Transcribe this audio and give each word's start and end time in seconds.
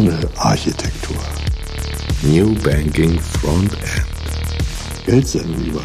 Panel-Architektur. 0.00 1.18
New 2.22 2.54
Banking 2.62 3.20
Front-End. 3.20 4.06
Geldsenden 5.04 5.66
über 5.66 5.82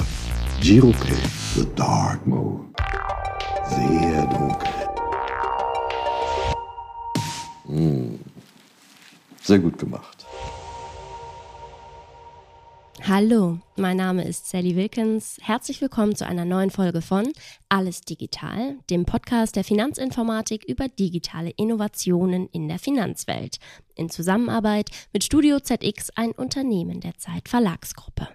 GiroPay, 0.62 1.18
The 1.56 1.66
Dark 1.76 2.26
Mode. 2.26 2.64
Sehr 3.70 4.26
dunkel. 4.28 4.70
Hm. 7.66 8.20
Sehr 9.44 9.60
gut 9.60 9.78
gemacht. 9.78 10.15
Hallo, 13.08 13.60
mein 13.76 13.98
Name 13.98 14.28
ist 14.28 14.50
Sally 14.50 14.76
Wilkins. 14.76 15.38
Herzlich 15.40 15.80
willkommen 15.80 16.16
zu 16.16 16.26
einer 16.26 16.44
neuen 16.44 16.72
Folge 16.72 17.04
von 17.04 17.32
Alles 17.70 18.02
Digital, 18.02 18.80
dem 18.90 19.06
Podcast 19.06 19.56
der 19.56 19.64
Finanzinformatik 19.64 20.64
über 20.68 20.88
digitale 20.88 21.52
Innovationen 21.52 22.48
in 22.48 22.68
der 22.68 22.80
Finanzwelt. 22.80 23.58
In 23.94 24.10
Zusammenarbeit 24.10 24.90
mit 25.14 25.24
Studio 25.24 25.60
ZX, 25.60 26.10
ein 26.16 26.32
Unternehmen 26.32 27.00
der 27.00 27.16
Zeit 27.20 27.48
Verlagsgruppe. 27.48 28.28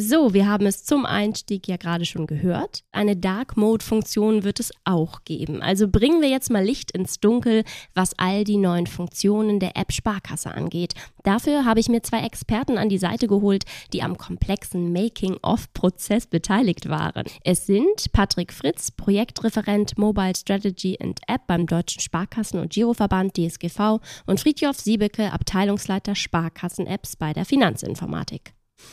So, 0.00 0.32
wir 0.32 0.46
haben 0.46 0.64
es 0.64 0.84
zum 0.84 1.04
Einstieg 1.04 1.66
ja 1.66 1.76
gerade 1.76 2.04
schon 2.04 2.28
gehört. 2.28 2.84
Eine 2.92 3.16
Dark 3.16 3.56
Mode 3.56 3.84
Funktion 3.84 4.44
wird 4.44 4.60
es 4.60 4.70
auch 4.84 5.24
geben. 5.24 5.60
Also 5.60 5.88
bringen 5.88 6.22
wir 6.22 6.28
jetzt 6.28 6.52
mal 6.52 6.62
Licht 6.64 6.92
ins 6.92 7.18
Dunkel, 7.18 7.64
was 7.94 8.16
all 8.16 8.44
die 8.44 8.58
neuen 8.58 8.86
Funktionen 8.86 9.58
der 9.58 9.76
App 9.76 9.92
Sparkasse 9.92 10.54
angeht. 10.54 10.94
Dafür 11.24 11.64
habe 11.64 11.80
ich 11.80 11.88
mir 11.88 12.00
zwei 12.00 12.20
Experten 12.20 12.78
an 12.78 12.88
die 12.88 12.98
Seite 12.98 13.26
geholt, 13.26 13.64
die 13.92 14.04
am 14.04 14.16
komplexen 14.16 14.92
Making-of-Prozess 14.92 16.28
beteiligt 16.28 16.88
waren. 16.88 17.24
Es 17.42 17.66
sind 17.66 18.12
Patrick 18.12 18.52
Fritz, 18.52 18.92
Projektreferent 18.92 19.98
Mobile 19.98 20.36
Strategy 20.36 20.96
and 21.02 21.18
App 21.26 21.48
beim 21.48 21.66
Deutschen 21.66 22.00
Sparkassen- 22.00 22.60
und 22.60 22.70
Giroverband 22.70 23.36
DSGV 23.36 23.98
und 24.26 24.38
Friedjof 24.38 24.78
Siebeke, 24.78 25.32
Abteilungsleiter 25.32 26.14
Sparkassen-Apps 26.14 27.16
bei 27.16 27.32
der 27.32 27.44
Finanzinformatik. 27.44 28.52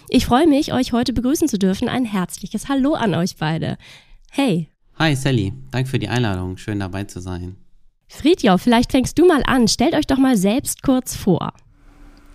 Ich 0.09 0.27
freue 0.27 0.47
mich, 0.47 0.71
euch 0.71 0.93
heute 0.93 1.13
begrüßen 1.13 1.47
zu 1.47 1.57
dürfen. 1.57 1.89
Ein 1.89 2.05
herzliches 2.05 2.69
Hallo 2.69 2.93
an 2.93 3.15
euch 3.15 3.37
beide. 3.37 3.77
Hey. 4.29 4.69
Hi 4.97 5.15
Sally, 5.15 5.53
danke 5.71 5.89
für 5.89 5.99
die 5.99 6.07
Einladung. 6.07 6.57
Schön 6.57 6.79
dabei 6.79 7.05
zu 7.05 7.19
sein. 7.19 7.55
Friedjof, 8.07 8.61
vielleicht 8.61 8.91
fängst 8.91 9.17
du 9.17 9.27
mal 9.27 9.43
an. 9.45 9.67
Stellt 9.67 9.95
euch 9.95 10.05
doch 10.05 10.17
mal 10.17 10.37
selbst 10.37 10.83
kurz 10.83 11.15
vor. 11.15 11.53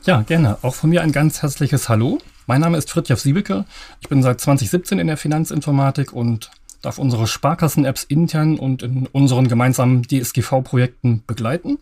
Ja, 0.05 0.23
gerne. 0.23 0.59
Auch 0.63 0.75
von 0.75 0.91
mir 0.91 1.03
ein 1.03 1.13
ganz 1.13 1.43
herzliches 1.43 1.89
Hallo. 1.89 2.19
Mein 2.47 2.61
Name 2.61 2.77
ist 2.77 2.91
Fritjof 2.91 3.21
Siebeke. 3.21 3.65
Ich 4.01 4.09
bin 4.09 4.23
seit 4.23 4.41
2017 4.41 4.99
in 4.99 5.07
der 5.07 5.17
Finanzinformatik 5.17 6.13
und 6.13 6.51
darf 6.83 6.99
unsere 6.99 7.27
Sparkassen-Apps 7.27 8.05
intern 8.05 8.59
und 8.59 8.83
in 8.83 9.07
unseren 9.07 9.49
gemeinsamen 9.49 10.03
DSGV-Projekten 10.03 11.23
begleiten 11.27 11.79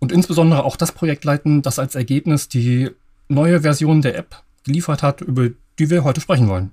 und 0.00 0.12
insbesondere 0.12 0.64
auch 0.64 0.76
das 0.76 0.92
Projekt 0.92 1.24
leiten, 1.24 1.62
das 1.62 1.78
als 1.78 1.94
Ergebnis 1.94 2.48
die 2.48 2.90
neue 3.28 3.62
Version 3.62 4.02
der 4.02 4.18
App 4.18 4.44
geliefert 4.64 5.02
hat, 5.02 5.20
über 5.20 5.50
die 5.78 5.90
wir 5.90 6.04
heute 6.04 6.20
sprechen 6.20 6.48
wollen. 6.48 6.70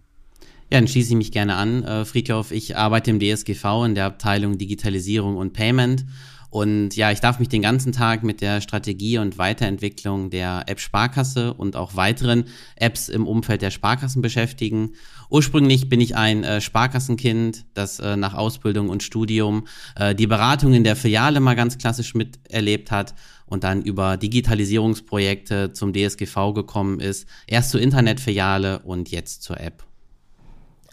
Ja, 0.71 0.79
dann 0.79 0.87
schließe 0.87 1.09
ich 1.09 1.17
mich 1.17 1.31
gerne 1.31 1.55
an. 1.55 1.83
Äh, 1.83 2.05
Friedhof, 2.05 2.51
ich 2.51 2.77
arbeite 2.77 3.11
im 3.11 3.19
DSGV 3.19 3.85
in 3.85 3.95
der 3.95 4.05
Abteilung 4.05 4.57
Digitalisierung 4.57 5.35
und 5.35 5.53
Payment. 5.53 6.05
Und 6.51 6.97
ja, 6.97 7.11
ich 7.11 7.21
darf 7.21 7.39
mich 7.39 7.47
den 7.47 7.61
ganzen 7.61 7.93
Tag 7.93 8.23
mit 8.23 8.41
der 8.41 8.59
Strategie 8.59 9.17
und 9.17 9.37
Weiterentwicklung 9.37 10.29
der 10.29 10.65
App 10.67 10.81
Sparkasse 10.81 11.53
und 11.53 11.77
auch 11.77 11.95
weiteren 11.95 12.43
Apps 12.75 13.07
im 13.07 13.25
Umfeld 13.25 13.61
der 13.61 13.71
Sparkassen 13.71 14.21
beschäftigen. 14.21 14.91
Ursprünglich 15.29 15.87
bin 15.87 16.01
ich 16.01 16.17
ein 16.17 16.43
äh, 16.43 16.59
Sparkassenkind, 16.59 17.63
das 17.73 17.99
äh, 17.99 18.17
nach 18.17 18.33
Ausbildung 18.33 18.89
und 18.89 19.01
Studium 19.01 19.65
äh, 19.95 20.13
die 20.13 20.27
Beratung 20.27 20.73
in 20.73 20.83
der 20.83 20.97
Filiale 20.97 21.39
mal 21.39 21.55
ganz 21.55 21.77
klassisch 21.77 22.15
miterlebt 22.15 22.91
hat 22.91 23.15
und 23.45 23.63
dann 23.63 23.81
über 23.81 24.17
Digitalisierungsprojekte 24.17 25.71
zum 25.71 25.93
DSGV 25.93 26.53
gekommen 26.53 26.99
ist. 26.99 27.29
Erst 27.47 27.69
zur 27.69 27.79
Internetfiliale 27.79 28.79
und 28.79 29.09
jetzt 29.09 29.43
zur 29.43 29.57
App. 29.57 29.85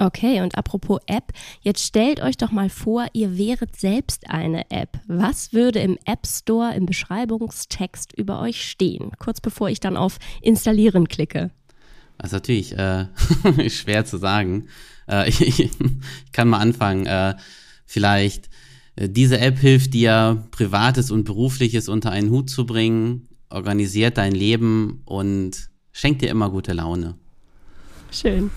Okay, 0.01 0.41
und 0.43 0.57
apropos 0.57 1.01
App, 1.07 1.33
jetzt 1.61 1.83
stellt 1.83 2.21
euch 2.21 2.37
doch 2.37 2.53
mal 2.53 2.71
vor, 2.71 3.07
ihr 3.15 3.37
wäret 3.37 3.75
selbst 3.77 4.31
eine 4.31 4.71
App. 4.71 5.01
Was 5.09 5.53
würde 5.53 5.81
im 5.81 5.99
App 6.05 6.25
Store 6.25 6.73
im 6.75 6.87
Beschreibungstext 6.87 8.13
über 8.17 8.41
euch 8.41 8.65
stehen? 8.65 9.11
Kurz 9.19 9.41
bevor 9.41 9.69
ich 9.71 9.81
dann 9.81 9.97
auf 9.97 10.19
Installieren 10.41 11.09
klicke. 11.09 11.51
Das 12.17 12.29
ist 12.29 12.33
natürlich 12.33 12.79
äh, 12.79 13.07
schwer 13.71 14.05
zu 14.05 14.19
sagen. 14.19 14.69
Äh, 15.09 15.29
ich, 15.31 15.41
ich, 15.59 15.71
kann 16.33 16.49
mal 16.49 16.59
anfangen. 16.59 17.07
Äh, 17.07 17.35
vielleicht 17.85 18.49
äh, 18.95 19.09
diese 19.09 19.41
App 19.41 19.59
hilft 19.59 19.95
dir, 19.95 20.45
Privates 20.53 21.11
und 21.11 21.25
Berufliches 21.25 21.89
unter 21.89 22.13
einen 22.13 22.31
Hut 22.31 22.51
zu 22.51 22.67
bringen, 22.67 23.29
organisiert 23.51 24.17
dein 24.17 24.33
Leben 24.33 25.03
und 25.07 25.71
schenkt 25.91 26.23
dir 26.23 26.31
immer 26.31 26.51
gute 26.51 26.73
Laune. 26.73 27.15
Schön. 28.13 28.51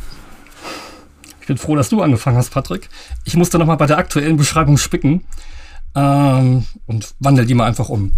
Ich 1.51 1.57
bin 1.57 1.67
froh, 1.67 1.75
dass 1.75 1.89
du 1.89 2.01
angefangen 2.01 2.37
hast, 2.37 2.51
Patrick. 2.51 2.87
Ich 3.25 3.35
musste 3.35 3.59
nochmal 3.59 3.75
bei 3.75 3.85
der 3.85 3.97
aktuellen 3.97 4.37
Beschreibung 4.37 4.77
spicken 4.77 5.25
ähm, 5.95 6.65
und 6.85 7.13
wandel 7.19 7.45
die 7.45 7.55
mal 7.55 7.65
einfach 7.65 7.89
um. 7.89 8.13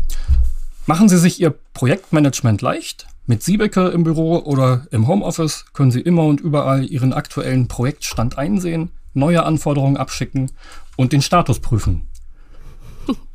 Machen 0.85 1.09
Sie 1.09 1.17
sich 1.17 1.41
Ihr 1.41 1.49
Projektmanagement 1.73 2.61
leicht. 2.61 3.07
Mit 3.25 3.41
Siebeke 3.41 3.87
im 3.87 4.03
Büro 4.03 4.37
oder 4.37 4.85
im 4.91 5.07
Homeoffice 5.07 5.65
können 5.73 5.89
Sie 5.89 6.01
immer 6.01 6.25
und 6.25 6.41
überall 6.41 6.85
Ihren 6.85 7.11
aktuellen 7.11 7.67
Projektstand 7.67 8.37
einsehen, 8.37 8.91
neue 9.15 9.41
Anforderungen 9.41 9.97
abschicken 9.97 10.51
und 10.95 11.11
den 11.11 11.23
Status 11.23 11.59
prüfen. 11.59 12.07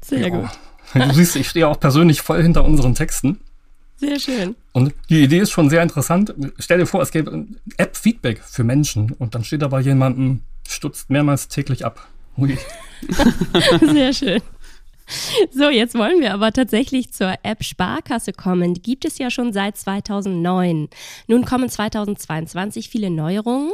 Sehr 0.01 0.31
gut. 0.31 0.49
Du 0.95 1.13
siehst, 1.13 1.35
ich 1.35 1.49
stehe 1.49 1.67
auch 1.67 1.81
persönlich 1.81 2.23
voll 2.23 2.41
hinter 2.41 2.65
unseren 2.65 2.95
Texten. 2.95 3.41
Sehr 3.99 4.21
schön. 4.21 4.55
Und 4.73 4.95
die 5.11 5.25
Idee 5.25 5.41
ist 5.41 5.51
schon 5.51 5.69
sehr 5.69 5.83
interessant. 5.83 6.33
Stell 6.59 6.79
dir 6.79 6.87
vor, 6.87 7.03
es 7.03 7.11
gäbe 7.11 7.47
App-Feedback 7.77 8.41
für 8.45 8.63
Menschen 8.63 9.11
und 9.13 9.35
dann 9.35 9.43
steht 9.43 9.63
da 9.63 9.69
bei 9.69 9.81
jemandem, 9.81 10.41
stutzt 10.69 11.11
mehrmals 11.11 11.49
täglich 11.49 11.85
ab. 11.85 12.07
Ui. 12.37 12.57
sehr 13.81 14.13
schön. 14.13 14.41
So, 15.51 15.71
jetzt 15.71 15.95
wollen 15.95 16.21
wir 16.21 16.33
aber 16.33 16.53
tatsächlich 16.53 17.13
zur 17.13 17.35
App 17.43 17.65
Sparkasse 17.65 18.33
kommen. 18.33 18.75
Die 18.75 18.83
gibt 18.83 19.05
es 19.05 19.19
ja 19.19 19.31
schon 19.31 19.53
seit 19.53 19.77
2009. 19.77 20.89
Nun 21.27 21.45
kommen 21.45 21.69
2022 21.69 22.89
viele 22.91 23.11
Neuerungen. 23.11 23.73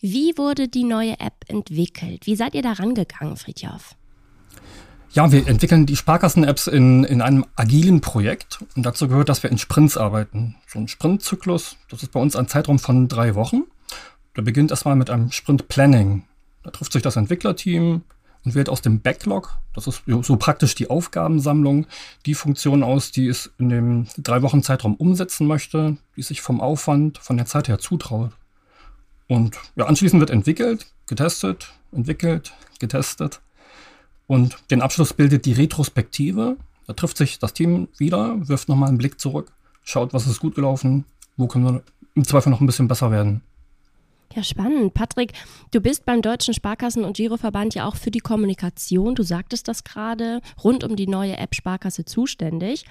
Wie 0.00 0.38
wurde 0.38 0.68
die 0.68 0.84
neue 0.84 1.18
App 1.18 1.44
entwickelt? 1.48 2.26
Wie 2.26 2.36
seid 2.36 2.54
ihr 2.54 2.62
da 2.62 2.72
rangegangen, 2.72 3.36
Friedhof? 3.36 3.96
Ja, 5.12 5.32
wir 5.32 5.46
entwickeln 5.48 5.86
die 5.86 5.96
Sparkassen-Apps 5.96 6.66
in, 6.66 7.02
in 7.04 7.22
einem 7.22 7.46
agilen 7.56 8.02
Projekt 8.02 8.58
und 8.76 8.84
dazu 8.84 9.08
gehört, 9.08 9.30
dass 9.30 9.42
wir 9.42 9.50
in 9.50 9.56
Sprints 9.56 9.96
arbeiten. 9.96 10.56
So 10.66 10.78
ein 10.78 10.86
Sprintzyklus, 10.86 11.76
das 11.88 12.02
ist 12.02 12.12
bei 12.12 12.20
uns 12.20 12.36
ein 12.36 12.46
Zeitraum 12.46 12.78
von 12.78 13.08
drei 13.08 13.34
Wochen. 13.34 13.62
Der 14.36 14.42
beginnt 14.42 14.70
erstmal 14.70 14.96
mit 14.96 15.08
einem 15.08 15.32
Sprint-Planning. 15.32 16.24
Da 16.62 16.70
trifft 16.70 16.92
sich 16.92 17.02
das 17.02 17.16
Entwicklerteam 17.16 18.02
und 18.44 18.54
wählt 18.54 18.68
aus 18.68 18.82
dem 18.82 19.00
Backlog, 19.00 19.58
das 19.74 19.86
ist 19.86 20.02
so 20.06 20.36
praktisch 20.36 20.74
die 20.74 20.90
Aufgabensammlung, 20.90 21.86
die 22.26 22.34
Funktion 22.34 22.82
aus, 22.82 23.10
die 23.10 23.28
es 23.28 23.50
in 23.58 23.70
dem 23.70 24.06
drei 24.18 24.42
Wochen 24.42 24.62
Zeitraum 24.62 24.94
umsetzen 24.94 25.46
möchte, 25.46 25.96
die 26.16 26.22
sich 26.22 26.42
vom 26.42 26.60
Aufwand, 26.60 27.18
von 27.18 27.38
der 27.38 27.46
Zeit 27.46 27.68
her 27.68 27.78
zutraut. 27.78 28.32
Und 29.26 29.56
ja, 29.74 29.86
anschließend 29.86 30.20
wird 30.20 30.30
entwickelt, 30.30 30.86
getestet, 31.06 31.72
entwickelt, 31.92 32.52
getestet 32.78 33.40
und 34.28 34.56
den 34.70 34.82
Abschluss 34.82 35.12
bildet 35.12 35.46
die 35.46 35.54
Retrospektive. 35.54 36.56
Da 36.86 36.92
trifft 36.92 37.16
sich 37.16 37.40
das 37.40 37.54
Team 37.54 37.88
wieder, 37.98 38.48
wirft 38.48 38.68
nochmal 38.68 38.90
einen 38.90 38.98
Blick 38.98 39.18
zurück, 39.18 39.50
schaut, 39.82 40.12
was 40.14 40.28
ist 40.28 40.38
gut 40.38 40.54
gelaufen, 40.54 41.04
wo 41.36 41.48
können 41.48 41.64
wir 41.64 41.82
im 42.14 42.24
Zweifel 42.24 42.50
noch 42.50 42.60
ein 42.60 42.66
bisschen 42.66 42.88
besser 42.88 43.10
werden. 43.10 43.42
Ja, 44.34 44.42
spannend. 44.42 44.92
Patrick, 44.94 45.32
du 45.70 45.80
bist 45.80 46.04
beim 46.04 46.20
Deutschen 46.20 46.52
Sparkassen- 46.52 47.04
und 47.04 47.16
Giroverband 47.16 47.74
ja 47.74 47.86
auch 47.86 47.96
für 47.96 48.10
die 48.10 48.20
Kommunikation, 48.20 49.14
du 49.14 49.22
sagtest 49.22 49.68
das 49.68 49.84
gerade, 49.84 50.40
rund 50.62 50.84
um 50.84 50.96
die 50.96 51.06
neue 51.06 51.38
App 51.38 51.54
Sparkasse 51.54 52.04
zuständig. 52.04 52.84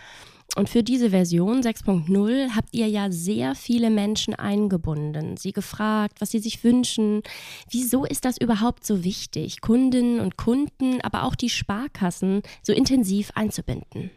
Und 0.56 0.70
für 0.70 0.82
diese 0.82 1.12
Version 1.12 1.62
6.0 1.62 2.56
habt 2.56 2.70
ihr 2.72 2.88
ja 2.88 3.12
sehr 3.12 3.54
viele 3.54 3.90
Menschen 3.90 4.34
eingebunden, 4.34 5.38
sie 5.38 5.52
gefragt, 5.52 6.20
was 6.20 6.32
sie 6.32 6.40
sich 6.40 6.64
wünschen. 6.64 7.22
Wieso 7.70 8.06
ist 8.06 8.26
das 8.26 8.40
überhaupt 8.40 8.86
so 8.86 9.04
wichtig, 9.04 9.62
Kundinnen 9.62 10.20
und 10.20 10.38
Kunden, 10.38 11.00
aber 11.02 11.24
auch 11.24 11.36
die 11.36 11.50
Sparkassen 11.50 12.42
so 12.64 12.74
intensiv 12.74 13.32
einzubinden? 13.36 14.10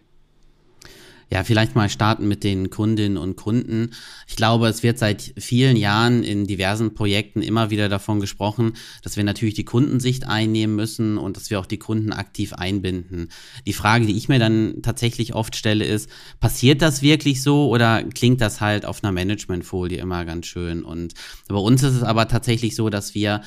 Ja, 1.32 1.44
vielleicht 1.44 1.76
mal 1.76 1.88
starten 1.88 2.26
mit 2.26 2.42
den 2.42 2.70
Kundinnen 2.70 3.16
und 3.16 3.36
Kunden. 3.36 3.90
Ich 4.26 4.34
glaube, 4.34 4.66
es 4.66 4.82
wird 4.82 4.98
seit 4.98 5.32
vielen 5.38 5.76
Jahren 5.76 6.24
in 6.24 6.44
diversen 6.44 6.92
Projekten 6.92 7.40
immer 7.40 7.70
wieder 7.70 7.88
davon 7.88 8.18
gesprochen, 8.18 8.72
dass 9.02 9.16
wir 9.16 9.22
natürlich 9.22 9.54
die 9.54 9.64
Kundensicht 9.64 10.26
einnehmen 10.26 10.74
müssen 10.74 11.18
und 11.18 11.36
dass 11.36 11.48
wir 11.48 11.60
auch 11.60 11.66
die 11.66 11.78
Kunden 11.78 12.12
aktiv 12.12 12.52
einbinden. 12.54 13.28
Die 13.64 13.72
Frage, 13.72 14.06
die 14.06 14.16
ich 14.16 14.28
mir 14.28 14.40
dann 14.40 14.82
tatsächlich 14.82 15.32
oft 15.32 15.54
stelle, 15.54 15.84
ist, 15.84 16.10
passiert 16.40 16.82
das 16.82 17.00
wirklich 17.00 17.42
so 17.44 17.68
oder 17.68 18.02
klingt 18.02 18.40
das 18.40 18.60
halt 18.60 18.84
auf 18.84 19.04
einer 19.04 19.12
Managementfolie 19.12 19.98
immer 19.98 20.24
ganz 20.24 20.46
schön? 20.46 20.82
Und 20.82 21.14
bei 21.46 21.54
uns 21.54 21.84
ist 21.84 21.94
es 21.94 22.02
aber 22.02 22.26
tatsächlich 22.26 22.74
so, 22.74 22.90
dass 22.90 23.14
wir 23.14 23.42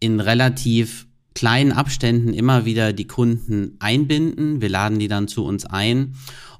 in 0.00 0.20
relativ 0.20 1.06
kleinen 1.36 1.72
Abständen 1.72 2.32
immer 2.32 2.64
wieder 2.64 2.94
die 2.94 3.06
Kunden 3.06 3.76
einbinden. 3.78 4.62
Wir 4.62 4.70
laden 4.70 4.98
die 4.98 5.06
dann 5.06 5.28
zu 5.28 5.44
uns 5.44 5.66
ein 5.66 6.14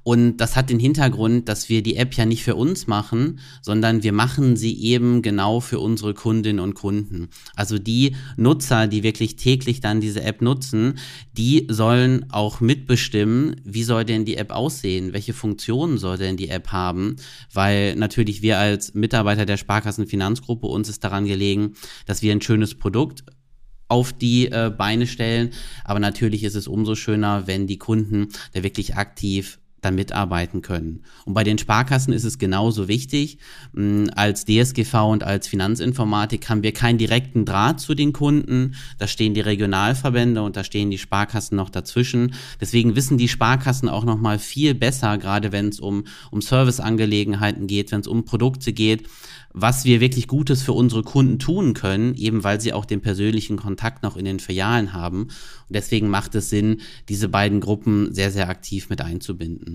und 0.07 0.37
das 0.37 0.55
hat 0.55 0.69
den 0.69 0.79
Hintergrund, 0.79 1.49
dass 1.49 1.67
wir 1.67 1.83
die 1.83 1.97
App 1.97 2.13
ja 2.13 2.25
nicht 2.25 2.41
für 2.41 2.55
uns 2.55 2.87
machen, 2.87 3.39
sondern 3.61 4.03
wir 4.03 4.13
machen 4.13 4.55
sie 4.55 4.81
eben 4.81 5.21
genau 5.21 5.59
für 5.59 5.81
unsere 5.81 6.13
Kundinnen 6.13 6.61
und 6.61 6.75
Kunden. 6.75 7.27
Also 7.57 7.77
die 7.77 8.15
Nutzer, 8.37 8.87
die 8.87 9.03
wirklich 9.03 9.35
täglich 9.35 9.81
dann 9.81 9.99
diese 9.99 10.23
App 10.23 10.41
nutzen, 10.41 10.97
die 11.33 11.67
sollen 11.69 12.25
auch 12.31 12.61
mitbestimmen, 12.61 13.59
wie 13.65 13.83
soll 13.83 14.05
denn 14.05 14.23
die 14.23 14.37
App 14.37 14.53
aussehen, 14.53 15.11
welche 15.11 15.33
Funktionen 15.33 15.97
soll 15.97 16.17
denn 16.17 16.37
die 16.37 16.47
App 16.47 16.69
haben, 16.69 17.17
weil 17.51 17.97
natürlich 17.97 18.41
wir 18.41 18.59
als 18.59 18.93
Mitarbeiter 18.93 19.45
der 19.45 19.57
Sparkassenfinanzgruppe 19.57 20.67
uns 20.67 20.87
ist 20.87 21.03
daran 21.03 21.25
gelegen, 21.25 21.73
dass 22.05 22.21
wir 22.21 22.31
ein 22.31 22.41
schönes 22.41 22.75
Produkt 22.75 23.25
auf 23.87 24.13
die 24.13 24.47
äh, 24.51 24.71
Beine 24.75 25.07
stellen. 25.07 25.51
Aber 25.83 25.99
natürlich 25.99 26.43
ist 26.43 26.55
es 26.55 26.67
umso 26.67 26.95
schöner, 26.95 27.47
wenn 27.47 27.67
die 27.67 27.77
Kunden 27.77 28.29
da 28.53 28.63
wirklich 28.63 28.95
aktiv 28.95 29.59
dann 29.81 29.95
mitarbeiten 29.95 30.61
können. 30.61 31.03
Und 31.25 31.33
bei 31.33 31.43
den 31.43 31.57
Sparkassen 31.57 32.13
ist 32.13 32.23
es 32.23 32.39
genauso 32.39 32.87
wichtig. 32.87 33.37
Mm, 33.73 34.05
als 34.15 34.45
DSGV 34.45 34.93
und 35.09 35.23
als 35.23 35.47
Finanzinformatik 35.47 36.49
haben 36.49 36.63
wir 36.63 36.73
keinen 36.73 36.97
direkten 36.97 37.45
Draht 37.45 37.79
zu 37.79 37.93
den 37.93 38.11
Kunden. 38.11 38.75
Da 38.97 39.07
stehen 39.07 39.33
die 39.33 39.41
Regionalverbände 39.41 40.41
und 40.41 40.57
da 40.57 40.63
stehen 40.63 40.89
die 40.89 40.97
Sparkassen 40.97 41.55
noch 41.55 41.69
dazwischen. 41.69 42.33
Deswegen 42.59 42.95
wissen 42.95 43.17
die 43.17 43.27
Sparkassen 43.27 43.87
auch 43.89 44.03
noch 44.03 44.17
mal 44.19 44.39
viel 44.39 44.73
besser, 44.73 45.17
gerade 45.17 45.51
wenn 45.51 45.69
es 45.69 45.79
um, 45.79 46.05
um 46.31 46.41
Serviceangelegenheiten 46.41 47.67
geht, 47.67 47.91
wenn 47.91 48.01
es 48.01 48.07
um 48.07 48.25
Produkte 48.25 48.73
geht, 48.73 49.07
was 49.59 49.85
wir 49.85 49.99
wirklich 49.99 50.27
Gutes 50.27 50.61
für 50.61 50.73
unsere 50.73 51.03
Kunden 51.03 51.39
tun 51.39 51.73
können, 51.73 52.13
eben 52.15 52.43
weil 52.43 52.61
sie 52.61 52.73
auch 52.73 52.85
den 52.85 53.01
persönlichen 53.01 53.57
Kontakt 53.57 54.03
noch 54.03 54.15
in 54.15 54.25
den 54.25 54.39
Filialen 54.39 54.93
haben. 54.93 55.23
Und 55.23 55.75
deswegen 55.75 56.09
macht 56.09 56.35
es 56.35 56.49
Sinn, 56.49 56.81
diese 57.09 57.27
beiden 57.27 57.59
Gruppen 57.59 58.13
sehr, 58.13 58.31
sehr 58.31 58.49
aktiv 58.49 58.89
mit 58.89 59.01
einzubinden. 59.01 59.66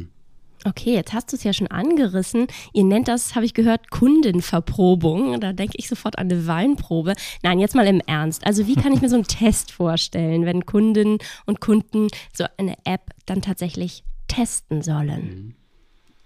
Okay, 0.65 0.95
jetzt 0.95 1.13
hast 1.13 1.33
du 1.33 1.37
es 1.37 1.43
ja 1.43 1.53
schon 1.53 1.67
angerissen. 1.69 2.47
Ihr 2.73 2.85
nennt 2.85 3.09
das, 3.09 3.35
habe 3.35 3.45
ich 3.45 3.55
gehört, 3.55 3.91
Kundenverprobung. 3.91 5.41
Da 5.41 5.53
denke 5.53 5.75
ich 5.77 5.89
sofort 5.89 6.19
an 6.19 6.31
eine 6.31 6.47
Weinprobe. 6.47 7.15
Nein, 7.43 7.59
jetzt 7.59 7.75
mal 7.75 7.87
im 7.87 8.01
Ernst. 8.07 8.47
Also 8.47 8.67
wie 8.67 8.77
kann 8.77 8.93
ich 8.93 9.03
mir 9.03 9.09
so 9.09 9.17
einen 9.17 9.25
Test 9.29 9.73
vorstellen, 9.73 10.45
wenn 10.45 10.65
Kundinnen 10.65 11.19
und 11.47 11.61
Kunden 11.61 12.09
so 12.33 12.45
eine 12.59 12.77
App 12.85 13.11
dann 13.27 13.43
tatsächlich 13.43 14.05
testen 14.29 14.83
sollen? 14.83 15.57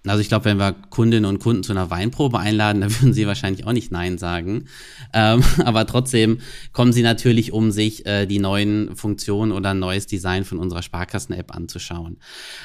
Also 0.09 0.21
ich 0.21 0.29
glaube, 0.29 0.45
wenn 0.47 0.59
wir 0.59 0.75
Kundinnen 0.91 1.25
und 1.25 1.39
Kunden 1.39 1.63
zu 1.63 1.73
einer 1.73 1.91
Weinprobe 1.91 2.39
einladen, 2.39 2.81
dann 2.83 2.91
würden 2.91 3.13
sie 3.13 3.27
wahrscheinlich 3.27 3.67
auch 3.67 3.73
nicht 3.73 3.93
Nein 3.93 4.19
sagen. 4.19 4.65
Ähm, 5.13 5.43
aber 5.65 5.87
trotzdem 5.87 6.39
kommen 6.73 6.93
sie 6.93 7.03
natürlich, 7.03 7.53
um 7.53 7.71
sich 7.71 8.07
äh, 8.07 8.27
die 8.27 8.39
neuen 8.39 8.97
Funktionen 8.97 9.53
oder 9.53 9.71
ein 9.71 9.79
neues 9.79 10.07
Design 10.07 10.45
von 10.45 10.59
unserer 10.59 10.83
Sparkassen-App 10.83 11.55
anzuschauen. 11.55 12.19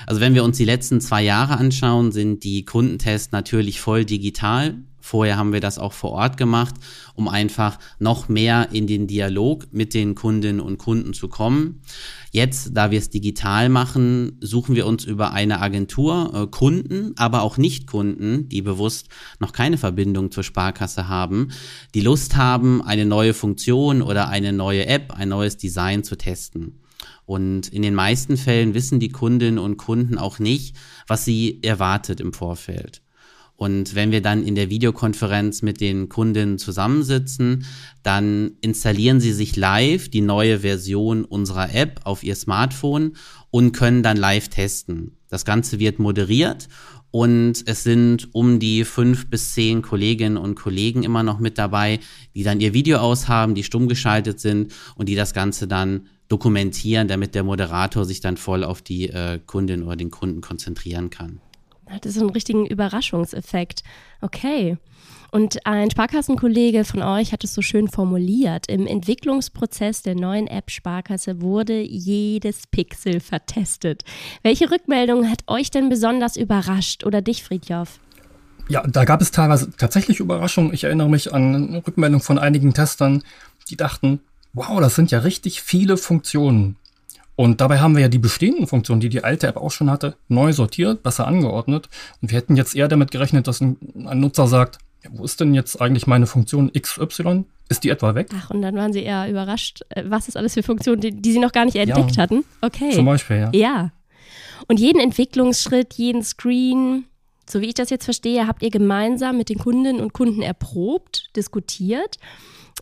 Also 0.06 0.22
wenn 0.22 0.34
wir 0.34 0.44
uns 0.44 0.58
die 0.58 0.66
letzten 0.66 1.02
zwei 1.02 1.24
Jahre 1.24 1.58
anschauen, 1.58 2.12
sind 2.12 2.44
die 2.44 2.66
Kundentests 2.66 3.32
natürlich 3.32 3.82
voll 3.82 4.06
digital. 4.06 4.76
Vorher 5.02 5.38
haben 5.38 5.52
wir 5.52 5.60
das 5.60 5.80
auch 5.80 5.94
vor 5.94 6.12
Ort 6.12 6.38
gemacht, 6.38 6.76
um 7.16 7.28
einfach 7.28 7.80
noch 8.00 8.30
mehr 8.30 8.70
in 8.72 8.88
den 8.88 9.08
Dialog 9.08 9.68
mit 9.72 9.94
den 9.94 10.16
Kundinnen 10.16 10.62
und 10.62 10.78
Kunden 10.78 11.14
zu 11.14 11.28
kommen. 11.28 11.82
Jetzt, 12.32 12.72
da 12.74 12.92
wir 12.92 13.00
es 13.00 13.10
digital 13.10 13.68
machen, 13.68 14.38
suchen 14.40 14.76
wir 14.76 14.86
uns 14.86 15.04
über 15.04 15.34
eine 15.34 15.60
Agentur 15.60 16.32
äh, 16.34 16.48
Kunden, 16.48 17.14
aber 17.18 17.42
auch 17.42 17.58
Nicht-Kunden, 17.58 18.48
die 18.48 18.62
bewusst 18.62 19.10
noch 19.40 19.52
keine 19.52 19.78
Verbindung 19.78 20.32
zur 20.32 20.44
Sparkasse 20.44 21.10
haben, 21.10 21.50
die 21.94 22.02
Lust 22.02 22.38
haben, 22.38 22.82
eine 22.82 23.06
neue 23.06 23.34
Funktion 23.34 24.02
oder 24.02 24.30
eine 24.30 24.54
neue 24.54 24.86
App, 24.86 25.12
ein 25.12 25.30
neues 25.30 25.58
Design 25.58 26.06
zu 26.06 26.16
testen. 26.16 26.80
Und 27.26 27.70
in 27.70 27.82
den 27.82 27.96
meisten 27.96 28.38
Fällen 28.38 28.74
wissen 28.74 29.00
die 29.00 29.10
Kundinnen 29.10 29.60
und 29.60 29.78
Kunden 29.78 30.18
auch 30.18 30.40
nicht, 30.40 30.76
was 31.08 31.26
sie 31.26 31.60
erwartet 31.64 32.20
im 32.20 32.34
Vorfeld. 32.34 33.02
Und 33.62 33.94
wenn 33.94 34.10
wir 34.10 34.24
dann 34.24 34.42
in 34.42 34.56
der 34.56 34.72
Videokonferenz 34.72 35.62
mit 35.62 35.82
den 35.82 36.10
Kunden 36.10 36.58
zusammensitzen, 36.58 37.64
dann 38.02 38.54
installieren 38.62 39.20
sie 39.20 39.34
sich 39.34 39.56
live 39.56 40.10
die 40.10 40.22
neue 40.22 40.62
Version 40.62 41.26
unserer 41.26 41.72
App 41.76 42.02
auf 42.04 42.24
ihr 42.24 42.34
Smartphone 42.34 43.14
und 43.52 43.72
können 43.72 44.02
dann 44.02 44.18
live 44.18 44.48
testen. 44.48 45.12
Das 45.30 45.46
Ganze 45.46 45.78
wird 45.78 46.00
moderiert 46.00 46.70
und 47.12 47.62
es 47.68 47.84
sind 47.84 48.34
um 48.34 48.58
die 48.58 48.84
fünf 48.84 49.30
bis 49.30 49.54
zehn 49.54 49.84
Kolleginnen 49.84 50.38
und 50.38 50.56
Kollegen 50.56 51.04
immer 51.04 51.22
noch 51.22 51.38
mit 51.38 51.60
dabei, 51.60 52.00
die 52.34 52.42
dann 52.42 52.62
ihr 52.62 52.74
Video 52.74 52.98
aushaben, 52.98 53.54
die 53.54 53.64
stumm 53.64 53.88
geschaltet 53.88 54.40
sind 54.40 54.74
und 54.96 55.08
die 55.08 55.16
das 55.16 55.36
Ganze 55.36 55.68
dann 55.68 56.08
dokumentieren, 56.30 57.08
damit 57.08 57.36
der 57.36 57.44
Moderator 57.44 58.06
sich 58.06 58.22
dann 58.22 58.38
voll 58.38 58.64
auf 58.64 58.82
die 58.82 59.10
äh, 59.10 59.40
Kundin 59.46 59.84
oder 59.84 59.98
den 59.98 60.10
Kunden 60.10 60.42
konzentrieren 60.42 61.12
kann 61.12 61.42
hatte 61.92 62.12
so 62.12 62.22
einen 62.22 62.30
richtigen 62.30 62.66
Überraschungseffekt. 62.66 63.84
Okay. 64.22 64.78
Und 65.32 65.66
ein 65.66 65.90
Sparkassenkollege 65.90 66.84
von 66.84 67.02
euch 67.02 67.32
hat 67.32 67.46
es 67.46 67.54
so 67.54 67.62
schön 67.62 67.88
formuliert. 67.88 68.68
Im 68.68 68.86
Entwicklungsprozess 68.86 70.02
der 70.02 70.16
neuen 70.16 70.48
App 70.48 70.70
Sparkasse 70.70 71.42
wurde 71.42 71.80
jedes 71.80 72.68
Pixel 72.68 73.22
vertestet. 73.22 74.04
Welche 74.44 74.70
Rückmeldung 74.70 75.30
hat 75.30 75.44
euch 75.48 75.72
denn 75.72 75.88
besonders 75.88 76.36
überrascht 76.36 77.06
oder 77.06 77.22
dich, 77.22 77.44
Friedjof? 77.44 78.00
Ja, 78.68 78.86
da 78.86 79.06
gab 79.06 79.22
es 79.22 79.32
teilweise 79.32 79.72
tatsächlich 79.72 80.20
Überraschungen. 80.20 80.74
Ich 80.74 80.84
erinnere 80.84 81.10
mich 81.10 81.34
an 81.34 81.82
Rückmeldungen 81.88 82.22
von 82.22 82.38
einigen 82.38 82.74
Testern, 82.74 83.24
die 83.70 83.78
dachten, 83.78 84.20
wow, 84.54 84.82
das 84.82 84.96
sind 84.96 85.12
ja 85.12 85.20
richtig 85.20 85.62
viele 85.62 85.96
Funktionen. 85.96 86.76
Und 87.42 87.60
dabei 87.60 87.80
haben 87.80 87.96
wir 87.96 88.04
ja 88.04 88.08
die 88.08 88.20
bestehenden 88.20 88.68
Funktionen, 88.68 89.02
die 89.02 89.10
die 89.10 89.24
alte 89.24 89.48
App 89.48 89.58
auch 89.58 89.72
schon 89.72 89.90
hatte, 89.90 90.16
neu 90.28 90.54
sortiert, 90.54 91.02
besser 91.02 91.26
angeordnet. 91.26 91.90
Und 92.22 92.30
wir 92.30 92.38
hätten 92.38 92.56
jetzt 92.56 92.76
eher 92.76 92.88
damit 92.88 93.10
gerechnet, 93.10 93.48
dass 93.48 93.62
ein, 93.62 93.78
ein 94.06 94.20
Nutzer 94.20 94.46
sagt, 94.46 94.78
ja, 95.04 95.10
wo 95.12 95.24
ist 95.24 95.40
denn 95.40 95.56
jetzt 95.56 95.82
eigentlich 95.82 96.06
meine 96.06 96.28
Funktion 96.28 96.72
XY? 96.72 97.46
Ist 97.68 97.84
die 97.84 97.90
etwa 97.90 98.14
weg? 98.14 98.30
Ach, 98.38 98.52
und 98.52 98.62
dann 98.62 98.76
waren 98.76 98.94
sie 98.94 99.02
eher 99.02 99.28
überrascht, 99.28 99.82
äh, 99.90 100.04
was 100.06 100.28
ist 100.28 100.38
alles 100.38 100.54
für 100.54 100.62
Funktionen, 100.62 101.02
die, 101.02 101.20
die 101.20 101.32
sie 101.32 101.40
noch 101.40 101.52
gar 101.52 101.66
nicht 101.66 101.78
entdeckt 101.78 102.16
ja, 102.16 102.22
hatten. 102.22 102.46
Okay. 102.62 102.92
Zum 102.92 103.06
Beispiel, 103.06 103.38
ja. 103.38 103.50
Ja. 103.54 103.92
Und 104.68 104.80
jeden 104.80 105.02
Entwicklungsschritt, 105.02 105.96
jeden 105.96 106.22
Screen, 106.22 107.06
so 107.50 107.60
wie 107.60 107.70
ich 107.70 107.74
das 107.74 107.90
jetzt 107.90 108.06
verstehe, 108.06 108.46
habt 108.46 108.62
ihr 108.62 108.70
gemeinsam 108.70 109.38
mit 109.38 109.50
den 109.50 109.58
Kundinnen 109.58 110.00
und 110.00 110.14
Kunden 110.14 110.44
erprobt, 110.44 111.36
diskutiert. 111.36 112.20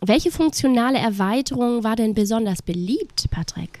Welche 0.02 0.30
funktionale 0.30 0.98
Erweiterung 0.98 1.82
war 1.82 1.96
denn 1.96 2.12
besonders 2.12 2.60
beliebt, 2.60 3.30
Patrick? 3.30 3.80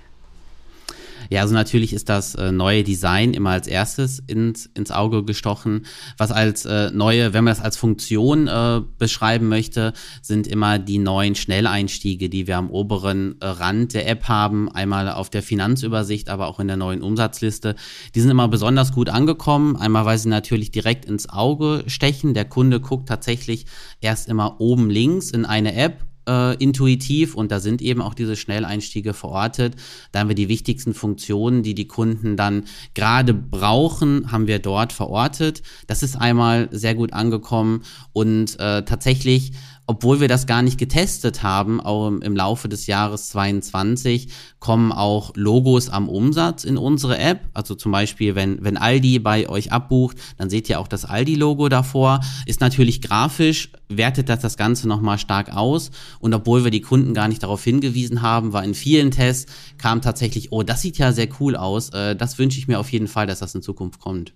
Ja, 1.30 1.42
also 1.42 1.54
natürlich 1.54 1.92
ist 1.92 2.08
das 2.08 2.34
äh, 2.34 2.50
neue 2.50 2.82
Design 2.82 3.34
immer 3.34 3.50
als 3.50 3.68
erstes 3.68 4.18
ins, 4.26 4.66
ins 4.66 4.90
Auge 4.90 5.24
gestochen. 5.24 5.86
Was 6.18 6.32
als 6.32 6.64
äh, 6.64 6.90
neue, 6.90 7.32
wenn 7.32 7.44
man 7.44 7.54
das 7.54 7.64
als 7.64 7.76
Funktion 7.76 8.48
äh, 8.48 8.80
beschreiben 8.98 9.48
möchte, 9.48 9.92
sind 10.22 10.48
immer 10.48 10.80
die 10.80 10.98
neuen 10.98 11.36
Schnelleinstiege, 11.36 12.28
die 12.28 12.48
wir 12.48 12.58
am 12.58 12.68
oberen 12.68 13.36
äh, 13.40 13.46
Rand 13.46 13.94
der 13.94 14.08
App 14.08 14.24
haben. 14.24 14.68
Einmal 14.72 15.08
auf 15.08 15.30
der 15.30 15.44
Finanzübersicht, 15.44 16.28
aber 16.28 16.48
auch 16.48 16.58
in 16.58 16.66
der 16.66 16.76
neuen 16.76 17.00
Umsatzliste. 17.00 17.76
Die 18.16 18.20
sind 18.20 18.30
immer 18.30 18.48
besonders 18.48 18.92
gut 18.92 19.08
angekommen. 19.08 19.76
Einmal, 19.76 20.06
weil 20.06 20.18
sie 20.18 20.28
natürlich 20.28 20.72
direkt 20.72 21.04
ins 21.04 21.28
Auge 21.28 21.84
stechen. 21.86 22.34
Der 22.34 22.44
Kunde 22.44 22.80
guckt 22.80 23.08
tatsächlich 23.08 23.66
erst 24.00 24.28
immer 24.28 24.60
oben 24.60 24.90
links 24.90 25.30
in 25.30 25.44
eine 25.44 25.76
App 25.76 26.09
äh, 26.30 26.54
intuitiv 26.62 27.34
und 27.34 27.50
da 27.50 27.58
sind 27.58 27.82
eben 27.82 28.00
auch 28.00 28.14
diese 28.14 28.36
Schnelleinstiege 28.36 29.14
verortet. 29.14 29.74
Da 30.12 30.20
haben 30.20 30.28
wir 30.28 30.36
die 30.36 30.48
wichtigsten 30.48 30.94
Funktionen, 30.94 31.64
die 31.64 31.74
die 31.74 31.88
Kunden 31.88 32.36
dann 32.36 32.64
gerade 32.94 33.34
brauchen, 33.34 34.30
haben 34.30 34.46
wir 34.46 34.60
dort 34.60 34.92
verortet. 34.92 35.62
Das 35.88 36.04
ist 36.04 36.16
einmal 36.16 36.68
sehr 36.70 36.94
gut 36.94 37.12
angekommen 37.12 37.82
und 38.12 38.58
äh, 38.60 38.84
tatsächlich 38.84 39.52
obwohl 39.90 40.20
wir 40.20 40.28
das 40.28 40.46
gar 40.46 40.62
nicht 40.62 40.78
getestet 40.78 41.42
haben, 41.42 41.80
auch 41.80 42.06
im 42.06 42.36
Laufe 42.36 42.68
des 42.68 42.86
Jahres 42.86 43.30
22 43.30 44.28
kommen 44.60 44.92
auch 44.92 45.32
Logos 45.34 45.88
am 45.88 46.08
Umsatz 46.08 46.62
in 46.62 46.78
unsere 46.78 47.18
App. 47.18 47.40
Also 47.54 47.74
zum 47.74 47.90
Beispiel, 47.90 48.36
wenn, 48.36 48.62
wenn 48.62 48.76
Aldi 48.76 49.18
bei 49.18 49.48
euch 49.48 49.72
abbucht, 49.72 50.16
dann 50.38 50.48
seht 50.48 50.70
ihr 50.70 50.78
auch 50.78 50.86
das 50.86 51.04
Aldi-Logo 51.04 51.68
davor. 51.68 52.20
Ist 52.46 52.60
natürlich 52.60 53.02
grafisch, 53.02 53.72
wertet 53.88 54.28
das 54.28 54.38
das 54.38 54.56
Ganze 54.56 54.86
nochmal 54.86 55.18
stark 55.18 55.56
aus. 55.56 55.90
Und 56.20 56.32
obwohl 56.34 56.62
wir 56.62 56.70
die 56.70 56.82
Kunden 56.82 57.12
gar 57.12 57.26
nicht 57.26 57.42
darauf 57.42 57.64
hingewiesen 57.64 58.22
haben, 58.22 58.52
war 58.52 58.62
in 58.62 58.74
vielen 58.74 59.10
Tests 59.10 59.52
kam 59.76 60.02
tatsächlich, 60.02 60.52
oh, 60.52 60.62
das 60.62 60.82
sieht 60.82 60.98
ja 60.98 61.10
sehr 61.10 61.26
cool 61.40 61.56
aus. 61.56 61.88
Äh, 61.90 62.14
das 62.14 62.38
wünsche 62.38 62.60
ich 62.60 62.68
mir 62.68 62.78
auf 62.78 62.92
jeden 62.92 63.08
Fall, 63.08 63.26
dass 63.26 63.40
das 63.40 63.56
in 63.56 63.62
Zukunft 63.62 63.98
kommt. 63.98 64.34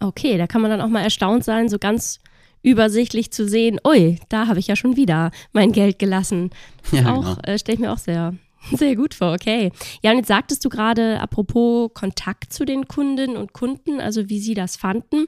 Okay, 0.00 0.38
da 0.38 0.48
kann 0.48 0.60
man 0.60 0.72
dann 0.72 0.80
auch 0.80 0.88
mal 0.88 1.02
erstaunt 1.02 1.44
sein, 1.44 1.68
so 1.68 1.78
ganz 1.78 2.18
übersichtlich 2.64 3.30
zu 3.30 3.46
sehen, 3.46 3.78
ui, 3.86 4.18
da 4.28 4.48
habe 4.48 4.58
ich 4.58 4.66
ja 4.66 4.74
schon 4.74 4.96
wieder 4.96 5.30
mein 5.52 5.70
Geld 5.70 6.00
gelassen. 6.00 6.50
Ja, 6.90 7.14
auch, 7.14 7.36
genau. 7.36 7.40
äh, 7.42 7.58
stelle 7.58 7.74
ich 7.74 7.80
mir 7.80 7.92
auch 7.92 7.98
sehr 7.98 8.34
Sehr 8.72 8.96
gut 8.96 9.14
vor, 9.14 9.32
okay. 9.32 9.70
Ja, 10.02 10.10
und 10.10 10.18
jetzt 10.18 10.28
sagtest 10.28 10.64
du 10.64 10.68
gerade, 10.68 11.20
apropos 11.20 11.90
Kontakt 11.94 12.52
zu 12.52 12.64
den 12.64 12.88
Kundinnen 12.88 13.36
und 13.36 13.52
Kunden, 13.52 14.00
also 14.00 14.28
wie 14.28 14.40
sie 14.40 14.54
das 14.54 14.76
fanden. 14.76 15.26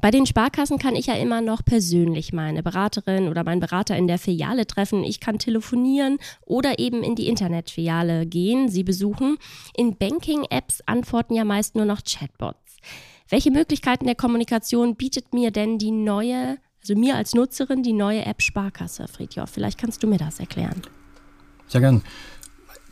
Bei 0.00 0.10
den 0.10 0.26
Sparkassen 0.26 0.78
kann 0.78 0.96
ich 0.96 1.06
ja 1.06 1.14
immer 1.14 1.40
noch 1.40 1.64
persönlich 1.64 2.32
meine 2.32 2.62
Beraterin 2.62 3.28
oder 3.28 3.44
meinen 3.44 3.60
Berater 3.60 3.96
in 3.96 4.06
der 4.06 4.18
Filiale 4.18 4.66
treffen. 4.66 5.02
Ich 5.02 5.20
kann 5.20 5.38
telefonieren 5.38 6.18
oder 6.44 6.78
eben 6.78 7.02
in 7.02 7.14
die 7.14 7.28
Internetfiliale 7.28 8.26
gehen, 8.26 8.68
sie 8.68 8.84
besuchen. 8.84 9.38
In 9.76 9.96
Banking-Apps 9.96 10.82
antworten 10.86 11.34
ja 11.34 11.44
meist 11.44 11.76
nur 11.76 11.86
noch 11.86 12.02
Chatbots. 12.02 12.76
Welche 13.28 13.50
Möglichkeiten 13.50 14.04
der 14.04 14.14
Kommunikation 14.14 14.96
bietet 14.96 15.32
mir 15.32 15.50
denn 15.50 15.78
die 15.78 15.90
neue, 15.90 16.58
also 16.84 17.00
mir 17.00 17.16
als 17.16 17.34
Nutzerin, 17.34 17.82
die 17.82 17.94
neue 17.94 18.26
App 18.26 18.42
Sparkasse, 18.42 19.06
Friedjof? 19.08 19.48
Vielleicht 19.48 19.78
kannst 19.78 20.02
du 20.02 20.06
mir 20.06 20.18
das 20.18 20.38
erklären. 20.38 20.82
Sehr 21.66 21.80
gern. 21.80 22.02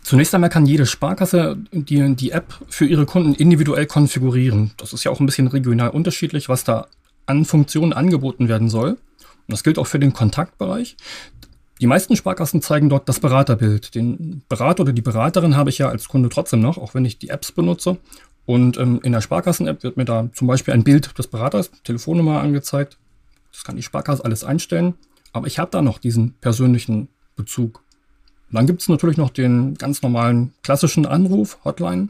Zunächst 0.02 0.34
einmal 0.34 0.49
kann 0.49 0.64
jede 0.64 0.87
Sparkasse 0.87 1.58
die, 1.72 2.16
die 2.16 2.30
App 2.30 2.54
für 2.70 2.87
ihre 2.87 3.04
Kunden 3.04 3.34
individuell 3.34 3.84
konfigurieren. 3.84 4.72
Das 4.78 4.94
ist 4.94 5.04
ja 5.04 5.11
auch 5.11 5.20
ein 5.20 5.26
bisschen 5.26 5.46
regional 5.46 5.90
unterschiedlich, 5.90 6.49
was 6.49 6.64
da 6.64 6.87
an 7.26 7.44
Funktionen 7.44 7.92
angeboten 7.92 8.49
werden 8.49 8.70
soll. 8.70 8.92
Und 8.92 8.99
das 9.49 9.62
gilt 9.62 9.78
auch 9.78 9.87
für 9.87 9.99
den 9.99 10.14
Kontaktbereich. 10.14 10.96
Die 11.82 11.87
meisten 11.87 12.16
Sparkassen 12.16 12.62
zeigen 12.62 12.88
dort 12.88 13.11
das 13.11 13.20
Beraterbild. 13.20 13.94
Den 13.94 14.42
Berater 14.49 14.84
oder 14.84 14.94
die 14.94 15.02
Beraterin 15.02 15.54
habe 15.54 15.68
ich 15.68 15.76
ja 15.76 15.90
als 15.90 16.08
Kunde 16.08 16.30
trotzdem 16.30 16.61
noch, 16.61 16.78
auch 16.78 16.94
wenn 16.94 17.04
ich 17.04 17.18
die 17.18 17.28
Apps 17.28 17.52
benutze. 17.52 17.99
Und 18.46 18.78
ähm, 18.78 19.00
in 19.02 19.12
der 19.12 19.20
Sparkassen-App 19.20 19.82
wird 19.82 19.99
mir 19.99 20.06
da 20.06 20.30
zum 20.32 20.49
Beispiel 20.49 20.72
ein 20.72 20.82
Bild 20.82 21.16
des 21.18 21.28
Beraters, 21.28 21.70
Telefonnummer 21.84 22.40
angezeigt. 22.40 22.99
Das 23.52 23.64
kann 23.64 23.76
die 23.76 23.82
Sparkasse 23.82 24.25
alles 24.25 24.44
einstellen. 24.44 24.94
Aber 25.32 25.47
ich 25.47 25.59
habe 25.59 25.71
da 25.71 25.82
noch 25.82 25.99
diesen 25.99 26.32
persönlichen 26.35 27.09
Bezug. 27.37 27.82
Und 28.50 28.56
dann 28.56 28.66
gibt 28.66 28.82
es 28.82 28.88
natürlich 28.88 29.16
noch 29.16 29.30
den 29.30 29.75
ganz 29.75 30.02
normalen 30.02 30.52
klassischen 30.62 31.06
Anruf, 31.06 31.59
Hotline. 31.64 32.09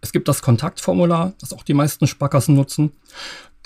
Es 0.00 0.12
gibt 0.12 0.28
das 0.28 0.42
Kontaktformular, 0.42 1.32
das 1.40 1.52
auch 1.52 1.62
die 1.62 1.74
meisten 1.74 2.06
Sparkassen 2.06 2.54
nutzen. 2.54 2.92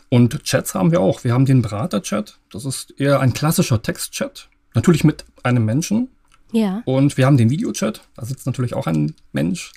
Und 0.08 0.42
Chats 0.44 0.74
haben 0.74 0.90
wir 0.90 1.00
auch. 1.00 1.24
Wir 1.24 1.32
haben 1.32 1.44
den 1.44 1.62
Berater-Chat. 1.62 2.38
Das 2.50 2.64
ist 2.64 2.98
eher 2.98 3.20
ein 3.20 3.32
klassischer 3.32 3.82
Text-Chat. 3.82 4.48
Natürlich 4.74 5.04
mit 5.04 5.24
einem 5.42 5.64
Menschen. 5.64 6.08
Ja. 6.52 6.82
Und 6.86 7.16
wir 7.16 7.26
haben 7.26 7.36
den 7.36 7.50
Videochat. 7.50 8.02
Da 8.14 8.24
sitzt 8.24 8.46
natürlich 8.46 8.74
auch 8.74 8.86
ein 8.86 9.14
Mensch. 9.32 9.72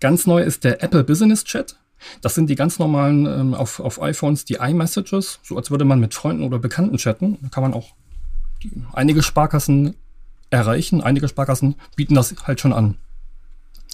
Ganz 0.00 0.26
neu 0.26 0.42
ist 0.42 0.64
der 0.64 0.82
Apple 0.82 1.04
Business 1.04 1.44
Chat. 1.44 1.76
Das 2.20 2.34
sind 2.34 2.48
die 2.48 2.54
ganz 2.54 2.78
normalen 2.78 3.26
ähm, 3.26 3.54
auf, 3.54 3.80
auf 3.80 4.00
iPhones 4.00 4.44
die 4.44 4.54
iMessages, 4.54 5.40
so 5.42 5.56
als 5.56 5.70
würde 5.70 5.84
man 5.84 6.00
mit 6.00 6.14
Freunden 6.14 6.42
oder 6.42 6.58
Bekannten 6.58 6.96
chatten. 6.96 7.38
Da 7.42 7.48
kann 7.48 7.62
man 7.62 7.74
auch 7.74 7.88
die, 8.62 8.70
einige 8.92 9.22
Sparkassen 9.22 9.94
erreichen. 10.50 11.00
Einige 11.00 11.28
Sparkassen 11.28 11.76
bieten 11.96 12.14
das 12.14 12.34
halt 12.44 12.60
schon 12.60 12.72
an. 12.72 12.96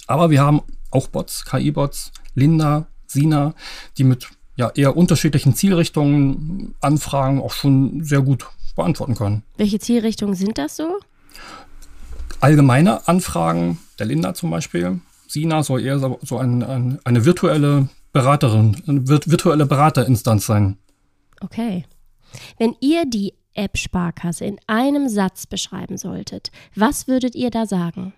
Aber 0.07 0.29
wir 0.29 0.41
haben 0.41 0.61
auch 0.91 1.07
Bots, 1.07 1.45
KI-Bots, 1.45 2.11
Linda, 2.33 2.87
Sina, 3.07 3.53
die 3.97 4.03
mit 4.03 4.29
ja, 4.55 4.71
eher 4.73 4.97
unterschiedlichen 4.97 5.53
Zielrichtungen 5.53 6.75
Anfragen 6.81 7.41
auch 7.41 7.53
schon 7.53 8.03
sehr 8.03 8.21
gut 8.21 8.47
beantworten 8.75 9.15
können. 9.15 9.43
Welche 9.57 9.79
Zielrichtungen 9.79 10.35
sind 10.35 10.57
das 10.57 10.75
so? 10.75 10.99
Allgemeine 12.39 13.07
Anfragen, 13.07 13.79
der 13.99 14.07
Linda 14.07 14.33
zum 14.33 14.51
Beispiel. 14.51 14.99
Sina 15.27 15.63
soll 15.63 15.83
eher 15.83 15.99
so, 15.99 16.37
ein, 16.37 16.63
ein, 16.63 16.99
eine 17.03 17.25
virtuelle 17.25 17.89
Beraterin, 18.17 18.75
virtuelle 18.85 19.67
Beraterinstanz 19.67 20.47
sein. 20.47 20.77
Okay. 21.41 21.85
Wenn 22.57 22.75
ihr 22.81 23.05
die 23.05 23.33
App 23.53 23.77
Sparkasse 23.77 24.45
in 24.45 24.57
einem 24.65 25.07
Satz 25.07 25.45
beschreiben 25.45 25.97
solltet, 25.97 26.51
was 26.75 27.07
würdet 27.07 27.35
ihr 27.35 27.51
da 27.51 27.67
sagen? 27.67 28.13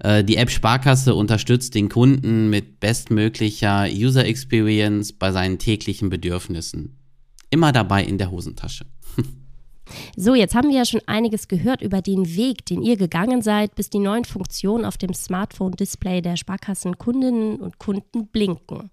Äh, 0.00 0.24
die 0.24 0.36
App 0.36 0.50
Sparkasse 0.50 1.14
unterstützt 1.14 1.74
den 1.74 1.88
Kunden 1.88 2.50
mit 2.50 2.80
bestmöglicher 2.80 3.86
User 3.90 4.26
Experience 4.26 5.12
bei 5.12 5.32
seinen 5.32 5.58
täglichen 5.58 6.10
Bedürfnissen. 6.10 6.98
Immer 7.48 7.72
dabei 7.72 8.04
in 8.04 8.18
der 8.18 8.30
Hosentasche. 8.30 8.84
So, 10.16 10.34
jetzt 10.34 10.54
haben 10.54 10.68
wir 10.68 10.76
ja 10.76 10.84
schon 10.84 11.00
einiges 11.06 11.48
gehört 11.48 11.82
über 11.82 12.02
den 12.02 12.36
Weg, 12.36 12.66
den 12.66 12.82
ihr 12.82 12.96
gegangen 12.96 13.42
seid, 13.42 13.74
bis 13.74 13.90
die 13.90 13.98
neuen 13.98 14.24
Funktionen 14.24 14.84
auf 14.84 14.98
dem 14.98 15.14
Smartphone-Display 15.14 16.22
der 16.22 16.36
Sparkassen 16.36 16.98
Kundinnen 16.98 17.56
und 17.56 17.78
Kunden 17.78 18.28
blinken. 18.28 18.90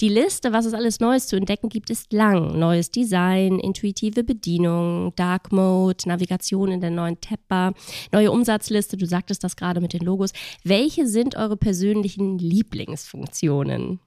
Die 0.00 0.08
Liste, 0.08 0.52
was 0.52 0.66
es 0.66 0.74
alles 0.74 1.00
Neues 1.00 1.26
zu 1.26 1.36
entdecken 1.36 1.68
gibt, 1.68 1.90
ist 1.90 2.12
lang. 2.12 2.58
Neues 2.58 2.90
Design, 2.90 3.58
intuitive 3.58 4.24
Bedienung, 4.24 5.12
Dark 5.16 5.52
Mode, 5.52 6.08
Navigation 6.08 6.70
in 6.70 6.80
der 6.80 6.90
neuen 6.90 7.20
Tabbar, 7.20 7.74
neue 8.12 8.30
Umsatzliste, 8.30 8.96
du 8.96 9.06
sagtest 9.06 9.44
das 9.44 9.56
gerade 9.56 9.80
mit 9.80 9.92
den 9.92 10.02
Logos. 10.02 10.32
Welche 10.64 11.06
sind 11.06 11.36
eure 11.36 11.56
persönlichen 11.56 12.38
Lieblingsfunktionen? 12.38 14.00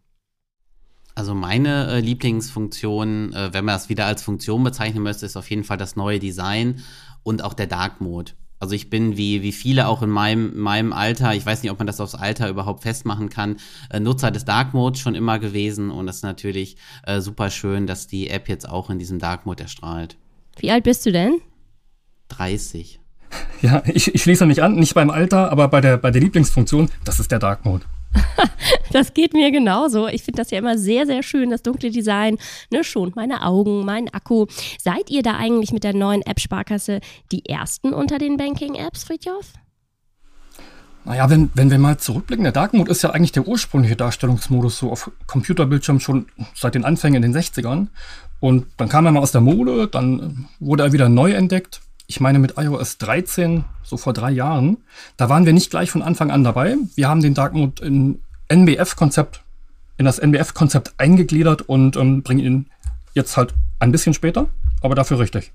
Also 1.16 1.36
meine 1.36 1.88
äh, 1.88 2.00
Lieblingsfunktion, 2.00 3.34
äh, 3.34 3.54
wenn 3.54 3.66
man 3.66 3.76
das 3.76 3.90
wieder 3.90 4.06
als 4.06 4.24
Funktion 4.24 4.64
bezeichnen 4.64 5.04
möchte, 5.04 5.26
ist 5.26 5.38
auf 5.38 5.50
jeden 5.50 5.64
Fall 5.64 5.78
das 5.78 5.96
neue 5.96 6.20
Design 6.20 6.84
und 7.24 7.44
auch 7.44 7.54
der 7.54 7.68
Dark 7.68 8.02
Mode. 8.02 8.32
Also 8.60 8.76
ich 8.76 8.92
bin 8.92 9.18
wie, 9.18 9.42
wie 9.42 9.52
viele 9.52 9.88
auch 9.88 10.04
in 10.04 10.12
meinem, 10.12 10.56
meinem 10.60 10.94
Alter, 10.94 11.34
ich 11.34 11.44
weiß 11.44 11.64
nicht, 11.64 11.72
ob 11.72 11.80
man 11.80 11.88
das 11.88 12.00
aufs 12.00 12.14
Alter 12.14 12.48
überhaupt 12.48 12.84
festmachen 12.84 13.30
kann, 13.30 13.58
äh, 13.90 14.00
Nutzer 14.00 14.30
des 14.30 14.46
Dark 14.46 14.76
Modes 14.76 15.02
schon 15.02 15.16
immer 15.16 15.40
gewesen 15.40 15.90
und 15.90 16.08
es 16.08 16.18
ist 16.18 16.24
natürlich 16.24 16.78
äh, 17.04 17.22
super 17.22 17.50
schön, 17.50 17.88
dass 17.88 18.06
die 18.06 18.30
App 18.30 18.48
jetzt 18.48 18.70
auch 18.70 18.92
in 18.92 19.00
diesem 19.00 19.18
Dark 19.18 19.48
Mode 19.48 19.64
erstrahlt. 19.64 20.16
Wie 20.60 20.70
alt 20.70 20.84
bist 20.84 21.06
du 21.06 21.12
denn? 21.12 21.42
30. 22.30 23.00
Ja, 23.62 23.84
ich, 23.86 24.14
ich 24.14 24.24
schließe 24.24 24.48
mich 24.48 24.64
an, 24.64 24.76
nicht 24.76 24.96
beim 24.96 25.12
Alter, 25.12 25.52
aber 25.52 25.68
bei 25.68 25.82
der, 25.82 25.98
bei 25.98 26.10
der 26.10 26.20
Lieblingsfunktion, 26.20 26.90
das 27.06 27.20
ist 27.20 27.32
der 27.32 27.38
Dark 27.38 27.64
Mode. 27.64 27.86
das 28.92 29.14
geht 29.14 29.34
mir 29.34 29.52
genauso. 29.52 30.08
Ich 30.08 30.24
finde 30.24 30.42
das 30.42 30.52
ja 30.52 30.60
immer 30.60 30.78
sehr, 30.78 31.06
sehr 31.06 31.24
schön, 31.24 31.50
das 31.50 31.64
dunkle 31.64 31.92
Design. 31.92 32.38
Ne, 32.72 32.84
schont 32.84 33.16
meine 33.16 33.44
Augen, 33.44 33.86
meinen 33.86 34.10
Akku. 34.10 34.46
Seid 34.80 35.10
ihr 35.10 35.24
da 35.24 35.36
eigentlich 35.36 35.72
mit 35.72 35.84
der 35.84 35.94
neuen 35.94 36.22
App 36.22 36.40
Sparkasse 36.40 37.00
die 37.32 37.46
ersten 37.46 37.94
unter 37.94 38.18
den 38.18 38.38
Banking-Apps, 38.38 39.04
Friedjof? 39.04 39.54
Naja, 41.04 41.30
wenn, 41.30 41.50
wenn 41.56 41.72
wir 41.72 41.80
mal 41.80 41.98
zurückblicken, 41.98 42.44
der 42.44 42.52
Dark 42.52 42.74
Mode 42.74 42.92
ist 42.92 43.02
ja 43.02 43.10
eigentlich 43.10 43.32
der 43.32 43.48
ursprüngliche 43.48 43.96
Darstellungsmodus 43.96 44.78
so 44.78 44.92
auf 44.92 45.10
Computerbildschirm 45.26 46.00
schon 46.00 46.28
seit 46.54 46.76
den 46.76 46.86
Anfängen 46.86 47.24
in 47.24 47.32
den 47.32 47.42
60ern. 47.42 47.88
Und 48.40 48.68
dann 48.78 48.90
kam 48.90 49.06
er 49.06 49.12
mal 49.12 49.22
aus 49.22 49.32
der 49.32 49.42
Mode, 49.42 49.88
dann 49.88 50.48
wurde 50.60 50.84
er 50.84 50.92
wieder 50.94 51.10
neu 51.10 51.32
entdeckt 51.32 51.82
ich 52.12 52.20
meine 52.20 52.40
mit 52.40 52.56
iOS 52.58 52.98
13, 52.98 53.64
so 53.84 53.96
vor 53.96 54.12
drei 54.12 54.32
Jahren, 54.32 54.84
da 55.16 55.30
waren 55.30 55.46
wir 55.46 55.54
nicht 55.54 55.70
gleich 55.72 55.90
von 55.90 56.02
Anfang 56.02 56.30
an 56.30 56.44
dabei. 56.44 56.76
Wir 56.94 57.08
haben 57.08 57.22
den 57.22 57.34
Dark 57.34 57.54
Mode 57.54 57.86
in 57.86 58.22
NBF-Konzept, 58.50 59.46
in 59.98 60.04
das 60.04 60.20
NBF-Konzept 60.20 60.94
eingegliedert 60.98 61.62
und 61.62 61.96
ähm, 61.96 62.22
bringen 62.22 62.42
ihn 62.42 62.66
jetzt 63.14 63.38
halt 63.38 63.54
ein 63.80 63.94
bisschen 63.94 64.14
später, 64.14 64.48
aber 64.82 64.94
dafür 64.94 65.20
richtig. 65.20 65.54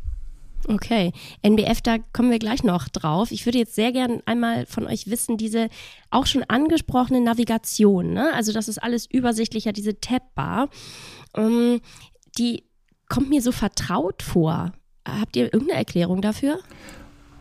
Okay, 0.67 1.13
NBF, 1.43 1.83
da 1.83 1.99
kommen 2.15 2.31
wir 2.31 2.39
gleich 2.39 2.65
noch 2.65 2.89
drauf. 2.89 3.33
Ich 3.33 3.45
würde 3.45 3.59
jetzt 3.59 3.75
sehr 3.75 3.93
gern 3.93 4.23
einmal 4.25 4.65
von 4.65 4.87
euch 4.87 5.11
wissen, 5.11 5.37
diese 5.37 5.69
auch 6.11 6.25
schon 6.25 6.43
angesprochene 6.43 7.21
Navigation, 7.21 8.15
ne? 8.15 8.33
also 8.33 8.55
das 8.55 8.67
ist 8.69 8.83
alles 8.83 9.05
übersichtlicher, 9.05 9.73
diese 9.73 10.01
Tabbar, 10.01 10.71
ähm, 11.37 11.83
die 12.39 12.65
kommt 13.11 13.29
mir 13.29 13.43
so 13.43 13.53
vertraut 13.53 14.23
vor. 14.23 14.73
Habt 15.07 15.37
ihr 15.37 15.53
irgendeine 15.53 15.79
Erklärung 15.79 16.21
dafür? 16.21 16.59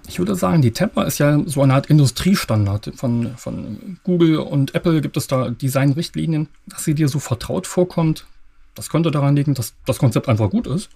Ich 0.08 0.20
würde 0.20 0.36
sagen, 0.36 0.62
die 0.62 0.72
Temper 0.72 1.06
ist 1.06 1.18
ja 1.18 1.42
so 1.46 1.64
eine 1.64 1.74
Art 1.74 1.88
Industriestandard. 1.88 2.92
Von, 2.96 3.36
von 3.38 4.00
Google 4.04 4.38
und 4.38 4.76
Apple 4.76 5.02
gibt 5.02 5.18
es 5.18 5.28
da 5.28 5.50
Designrichtlinien, 5.50 6.48
dass 6.68 6.84
sie 6.84 6.94
dir 6.94 7.08
so 7.08 7.20
vertraut 7.20 7.66
vorkommt. 7.66 8.26
Das 8.76 8.90
könnte 8.90 9.10
daran 9.10 9.36
liegen, 9.36 9.56
dass 9.56 9.74
das 9.86 9.98
Konzept 9.98 10.30
einfach 10.30 10.50
gut 10.52 10.68
ist. 10.68 10.90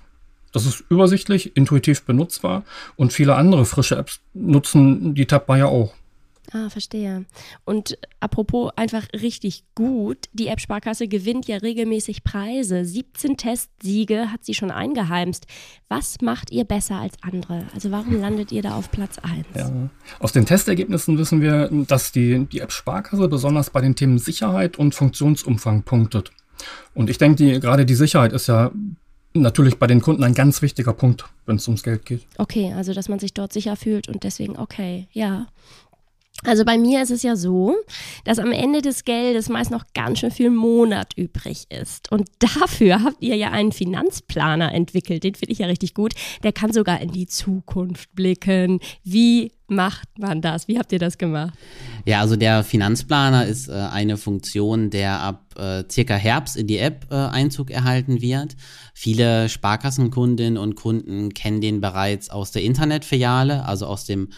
Das 0.51 0.65
ist 0.65 0.83
übersichtlich, 0.89 1.55
intuitiv 1.55 2.03
benutzbar 2.03 2.63
und 2.95 3.13
viele 3.13 3.35
andere 3.35 3.65
frische 3.65 3.95
Apps 3.95 4.19
nutzen 4.33 5.13
die 5.13 5.25
Tabbar 5.25 5.57
ja 5.57 5.65
auch. 5.65 5.93
Ah, 6.51 6.69
verstehe. 6.69 7.25
Und 7.63 7.97
apropos 8.19 8.71
einfach 8.75 9.05
richtig 9.13 9.63
gut, 9.75 10.29
die 10.33 10.47
App 10.47 10.59
Sparkasse 10.59 11.07
gewinnt 11.07 11.47
ja 11.47 11.57
regelmäßig 11.57 12.23
Preise. 12.23 12.85
17 12.85 13.37
Testsiege 13.37 14.31
hat 14.31 14.45
sie 14.45 14.55
schon 14.55 14.71
eingeheimst. 14.71 15.45
Was 15.89 16.21
macht 16.21 16.51
ihr 16.51 16.63
besser 16.63 16.95
als 16.95 17.15
andere? 17.21 17.65
Also 17.73 17.91
warum 17.91 18.19
landet 18.19 18.51
ihr 18.51 18.63
da 18.63 18.75
auf 18.75 18.89
Platz 18.89 19.19
1? 19.19 19.45
Ja. 19.55 19.89
Aus 20.19 20.31
den 20.31 20.45
Testergebnissen 20.45 21.17
wissen 21.17 21.41
wir, 21.41 21.69
dass 21.87 22.11
die, 22.11 22.45
die 22.45 22.59
App 22.59 22.71
Sparkasse 22.71 23.27
besonders 23.27 23.69
bei 23.69 23.81
den 23.81 23.95
Themen 23.95 24.17
Sicherheit 24.17 24.77
und 24.77 24.95
Funktionsumfang 24.95 25.83
punktet. 25.83 26.31
Und 26.93 27.09
ich 27.09 27.17
denke, 27.17 27.37
die, 27.37 27.59
gerade 27.59 27.85
die 27.85 27.95
Sicherheit 27.95 28.33
ist 28.33 28.47
ja 28.47 28.71
natürlich 29.33 29.77
bei 29.77 29.87
den 29.87 30.01
Kunden 30.01 30.23
ein 30.23 30.33
ganz 30.33 30.61
wichtiger 30.61 30.93
Punkt, 30.93 31.25
wenn 31.45 31.57
es 31.57 31.67
ums 31.67 31.83
Geld 31.83 32.05
geht. 32.05 32.25
Okay, 32.37 32.73
also 32.73 32.93
dass 32.93 33.09
man 33.09 33.19
sich 33.19 33.33
dort 33.33 33.53
sicher 33.53 33.75
fühlt 33.75 34.07
und 34.07 34.23
deswegen, 34.23 34.57
okay, 34.57 35.07
ja. 35.11 35.47
Also 36.45 36.63
bei 36.63 36.77
mir 36.77 37.01
ist 37.01 37.11
es 37.11 37.23
ja 37.23 37.35
so, 37.35 37.75
dass 38.23 38.39
am 38.39 38.51
Ende 38.51 38.81
des 38.81 39.03
Geldes 39.03 39.49
meist 39.49 39.71
noch 39.71 39.85
ganz 39.93 40.19
schön 40.19 40.31
viel 40.31 40.49
Monat 40.49 41.13
übrig 41.17 41.65
ist. 41.69 42.11
Und 42.11 42.29
dafür 42.39 43.03
habt 43.03 43.21
ihr 43.21 43.35
ja 43.35 43.51
einen 43.51 43.71
Finanzplaner 43.71 44.73
entwickelt. 44.73 45.23
Den 45.23 45.35
finde 45.35 45.51
ich 45.51 45.59
ja 45.59 45.67
richtig 45.67 45.93
gut. 45.93 46.13
Der 46.43 46.53
kann 46.53 46.71
sogar 46.71 47.01
in 47.01 47.11
die 47.11 47.27
Zukunft 47.27 48.15
blicken. 48.15 48.79
Wie 49.03 49.51
macht 49.67 50.07
man 50.17 50.41
das? 50.41 50.67
Wie 50.67 50.79
habt 50.79 50.91
ihr 50.91 50.99
das 50.99 51.17
gemacht? 51.17 51.53
Ja, 52.05 52.21
also 52.21 52.35
der 52.35 52.63
Finanzplaner 52.63 53.45
ist 53.45 53.67
äh, 53.67 53.73
eine 53.73 54.17
Funktion, 54.17 54.89
der 54.89 55.19
ab 55.19 55.55
äh, 55.57 55.83
circa 55.91 56.15
Herbst 56.15 56.57
in 56.57 56.67
die 56.67 56.77
App 56.77 57.07
äh, 57.11 57.15
Einzug 57.15 57.69
erhalten 57.69 58.21
wird. 58.21 58.55
Viele 58.93 59.49
Sparkassenkundinnen 59.49 60.57
und 60.57 60.75
Kunden 60.75 61.33
kennen 61.33 61.61
den 61.61 61.81
bereits 61.81 62.29
aus 62.29 62.51
der 62.51 62.63
Internetfiliale, 62.63 63.65
also 63.65 63.85
aus 63.85 64.05
dem 64.05 64.29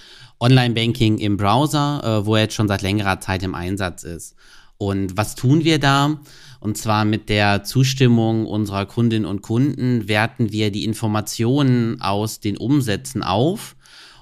Online-Banking 0.41 1.19
im 1.19 1.37
Browser, 1.37 2.01
äh, 2.03 2.25
wo 2.25 2.35
er 2.35 2.41
jetzt 2.41 2.55
schon 2.55 2.67
seit 2.67 2.81
längerer 2.81 3.19
Zeit 3.21 3.43
im 3.43 3.55
Einsatz 3.55 4.03
ist. 4.03 4.35
Und 4.77 5.15
was 5.15 5.35
tun 5.35 5.63
wir 5.63 5.79
da? 5.79 6.19
Und 6.59 6.77
zwar 6.77 7.05
mit 7.05 7.29
der 7.29 7.63
Zustimmung 7.63 8.45
unserer 8.45 8.85
Kundinnen 8.85 9.25
und 9.25 9.41
Kunden 9.41 10.07
werten 10.07 10.51
wir 10.51 10.71
die 10.71 10.83
Informationen 10.83 12.01
aus 12.01 12.39
den 12.39 12.57
Umsätzen 12.57 13.23
auf 13.23 13.75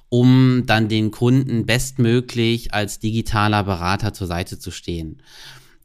um 0.09 0.63
dann 0.65 0.89
den 0.89 1.11
Kunden 1.11 1.65
bestmöglich 1.65 2.73
als 2.73 2.99
digitaler 2.99 3.63
Berater 3.63 4.11
zur 4.11 4.27
Seite 4.27 4.57
zu 4.57 4.71
stehen. 4.71 5.21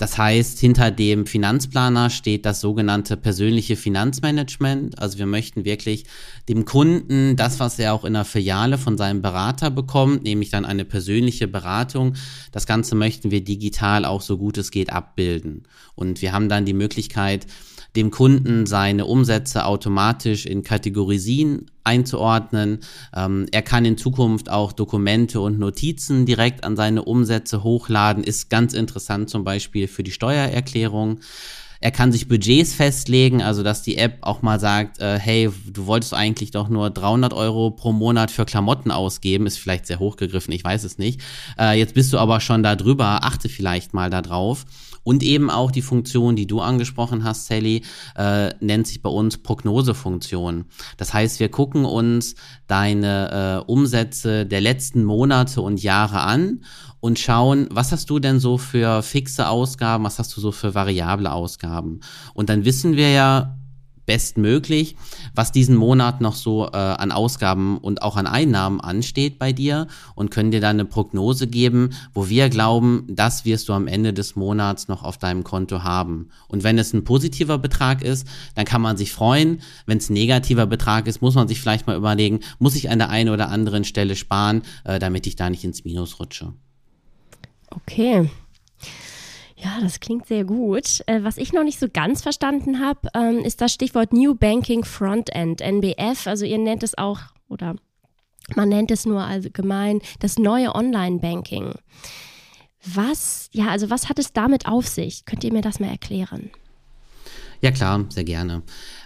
Das 0.04 0.18
heißt, 0.18 0.58
hinter 0.58 0.90
dem 0.90 1.24
Finanzplaner 1.24 2.10
steht 2.10 2.44
das 2.44 2.60
sogenannte 2.60 3.16
persönliche 3.16 3.74
Finanzmanagement. 3.74 4.98
Also 4.98 5.18
wir 5.18 5.24
möchten 5.24 5.64
wirklich 5.64 6.04
dem 6.46 6.66
Kunden 6.66 7.36
das, 7.36 7.58
was 7.58 7.78
er 7.78 7.94
auch 7.94 8.04
in 8.04 8.12
der 8.12 8.26
Filiale 8.26 8.76
von 8.76 8.98
seinem 8.98 9.22
Berater 9.22 9.70
bekommt, 9.70 10.22
nämlich 10.22 10.50
dann 10.50 10.66
eine 10.66 10.84
persönliche 10.84 11.48
Beratung. 11.48 12.16
Das 12.52 12.66
Ganze 12.66 12.94
möchten 12.96 13.30
wir 13.30 13.42
digital 13.42 14.04
auch 14.04 14.20
so 14.20 14.36
gut 14.36 14.58
es 14.58 14.70
geht 14.70 14.92
abbilden. 14.92 15.62
Und 15.94 16.20
wir 16.20 16.34
haben 16.34 16.50
dann 16.50 16.66
die 16.66 16.74
Möglichkeit, 16.74 17.46
dem 17.96 18.10
Kunden 18.10 18.66
seine 18.66 19.06
Umsätze 19.06 19.66
automatisch 19.66 20.46
in 20.46 20.62
Kategorien 20.62 21.70
einzuordnen. 21.84 22.80
Ähm, 23.14 23.46
er 23.52 23.62
kann 23.62 23.84
in 23.84 23.98
Zukunft 23.98 24.50
auch 24.50 24.72
Dokumente 24.72 25.40
und 25.40 25.58
Notizen 25.58 26.26
direkt 26.26 26.64
an 26.64 26.76
seine 26.76 27.04
Umsätze 27.04 27.62
hochladen. 27.62 28.24
Ist 28.24 28.50
ganz 28.50 28.74
interessant 28.74 29.30
zum 29.30 29.44
Beispiel 29.44 29.86
für 29.86 30.02
die 30.02 30.12
Steuererklärung. 30.12 31.20
Er 31.84 31.90
kann 31.90 32.12
sich 32.12 32.28
Budgets 32.28 32.72
festlegen, 32.72 33.42
also 33.42 33.62
dass 33.62 33.82
die 33.82 33.98
App 33.98 34.16
auch 34.22 34.40
mal 34.40 34.58
sagt, 34.58 35.00
äh, 35.02 35.18
hey, 35.18 35.50
du 35.66 35.84
wolltest 35.84 36.14
eigentlich 36.14 36.50
doch 36.50 36.70
nur 36.70 36.88
300 36.88 37.34
Euro 37.34 37.70
pro 37.72 37.92
Monat 37.92 38.30
für 38.30 38.46
Klamotten 38.46 38.90
ausgeben, 38.90 39.46
ist 39.46 39.58
vielleicht 39.58 39.84
sehr 39.86 39.98
hochgegriffen, 39.98 40.54
ich 40.54 40.64
weiß 40.64 40.84
es 40.84 40.96
nicht. 40.96 41.20
Äh, 41.58 41.78
jetzt 41.78 41.92
bist 41.92 42.10
du 42.14 42.18
aber 42.18 42.40
schon 42.40 42.62
da 42.62 42.74
drüber, 42.74 43.22
achte 43.24 43.50
vielleicht 43.50 43.92
mal 43.92 44.08
da 44.08 44.22
drauf. 44.22 44.64
Und 45.04 45.22
eben 45.22 45.50
auch 45.50 45.70
die 45.70 45.82
Funktion, 45.82 46.34
die 46.34 46.46
du 46.46 46.60
angesprochen 46.60 47.22
hast, 47.22 47.46
Sally, 47.46 47.82
äh, 48.16 48.52
nennt 48.60 48.86
sich 48.86 49.02
bei 49.02 49.10
uns 49.10 49.38
Prognosefunktion. 49.38 50.64
Das 50.96 51.14
heißt, 51.14 51.38
wir 51.40 51.50
gucken 51.50 51.84
uns 51.84 52.34
deine 52.66 53.62
äh, 53.62 53.70
Umsätze 53.70 54.46
der 54.46 54.60
letzten 54.60 55.04
Monate 55.04 55.60
und 55.60 55.82
Jahre 55.82 56.20
an 56.20 56.64
und 57.00 57.18
schauen, 57.18 57.68
was 57.70 57.92
hast 57.92 58.08
du 58.08 58.18
denn 58.18 58.40
so 58.40 58.56
für 58.56 59.02
fixe 59.02 59.48
Ausgaben, 59.48 60.04
was 60.04 60.18
hast 60.18 60.34
du 60.36 60.40
so 60.40 60.52
für 60.52 60.74
variable 60.74 61.30
Ausgaben. 61.30 62.00
Und 62.32 62.48
dann 62.48 62.64
wissen 62.64 62.96
wir 62.96 63.10
ja, 63.10 63.58
bestmöglich, 64.06 64.96
was 65.34 65.52
diesen 65.52 65.76
Monat 65.76 66.20
noch 66.20 66.34
so 66.34 66.66
äh, 66.66 66.76
an 66.76 67.12
Ausgaben 67.12 67.78
und 67.78 68.02
auch 68.02 68.16
an 68.16 68.26
Einnahmen 68.26 68.80
ansteht 68.80 69.38
bei 69.38 69.52
dir 69.52 69.86
und 70.14 70.30
können 70.30 70.50
dir 70.50 70.60
dann 70.60 70.76
eine 70.76 70.84
Prognose 70.84 71.46
geben, 71.46 71.90
wo 72.12 72.28
wir 72.28 72.48
glauben, 72.48 73.06
das 73.08 73.44
wirst 73.44 73.68
du 73.68 73.72
am 73.72 73.86
Ende 73.86 74.12
des 74.12 74.36
Monats 74.36 74.88
noch 74.88 75.02
auf 75.02 75.18
deinem 75.18 75.44
Konto 75.44 75.82
haben. 75.82 76.28
Und 76.48 76.64
wenn 76.64 76.78
es 76.78 76.92
ein 76.92 77.04
positiver 77.04 77.58
Betrag 77.58 78.02
ist, 78.02 78.26
dann 78.54 78.64
kann 78.64 78.82
man 78.82 78.96
sich 78.96 79.12
freuen. 79.12 79.60
Wenn 79.86 79.98
es 79.98 80.10
ein 80.10 80.14
negativer 80.14 80.66
Betrag 80.66 81.06
ist, 81.06 81.22
muss 81.22 81.34
man 81.34 81.48
sich 81.48 81.60
vielleicht 81.60 81.86
mal 81.86 81.96
überlegen, 81.96 82.40
muss 82.58 82.76
ich 82.76 82.90
an 82.90 82.98
der 82.98 83.10
einen 83.10 83.30
oder 83.30 83.48
anderen 83.48 83.84
Stelle 83.84 84.16
sparen, 84.16 84.62
äh, 84.84 84.98
damit 84.98 85.26
ich 85.26 85.36
da 85.36 85.50
nicht 85.50 85.64
ins 85.64 85.84
Minus 85.84 86.18
rutsche. 86.20 86.52
Okay. 87.70 88.30
Ja, 89.64 89.80
das 89.80 89.98
klingt 89.98 90.26
sehr 90.26 90.44
gut. 90.44 91.02
Äh, 91.06 91.24
was 91.24 91.38
ich 91.38 91.54
noch 91.54 91.64
nicht 91.64 91.80
so 91.80 91.88
ganz 91.90 92.20
verstanden 92.20 92.80
habe, 92.80 93.08
ähm, 93.14 93.38
ist 93.38 93.62
das 93.62 93.72
Stichwort 93.72 94.12
New 94.12 94.34
Banking 94.34 94.84
Frontend, 94.84 95.62
NBF. 95.62 96.26
Also 96.26 96.44
ihr 96.44 96.58
nennt 96.58 96.82
es 96.82 96.98
auch, 96.98 97.20
oder 97.48 97.74
man 98.54 98.68
nennt 98.68 98.90
es 98.90 99.06
nur 99.06 99.22
allgemein, 99.22 100.02
das 100.20 100.38
neue 100.38 100.74
Online-Banking. 100.74 101.72
Was, 102.84 103.48
ja, 103.52 103.68
also 103.68 103.88
was 103.88 104.10
hat 104.10 104.18
es 104.18 104.34
damit 104.34 104.66
auf 104.66 104.86
sich? 104.86 105.24
Könnt 105.24 105.42
ihr 105.44 105.52
mir 105.52 105.62
das 105.62 105.80
mal 105.80 105.88
erklären? 105.88 106.50
Ja 107.64 107.70
klar, 107.70 108.04
sehr 108.10 108.24
gerne. 108.24 108.62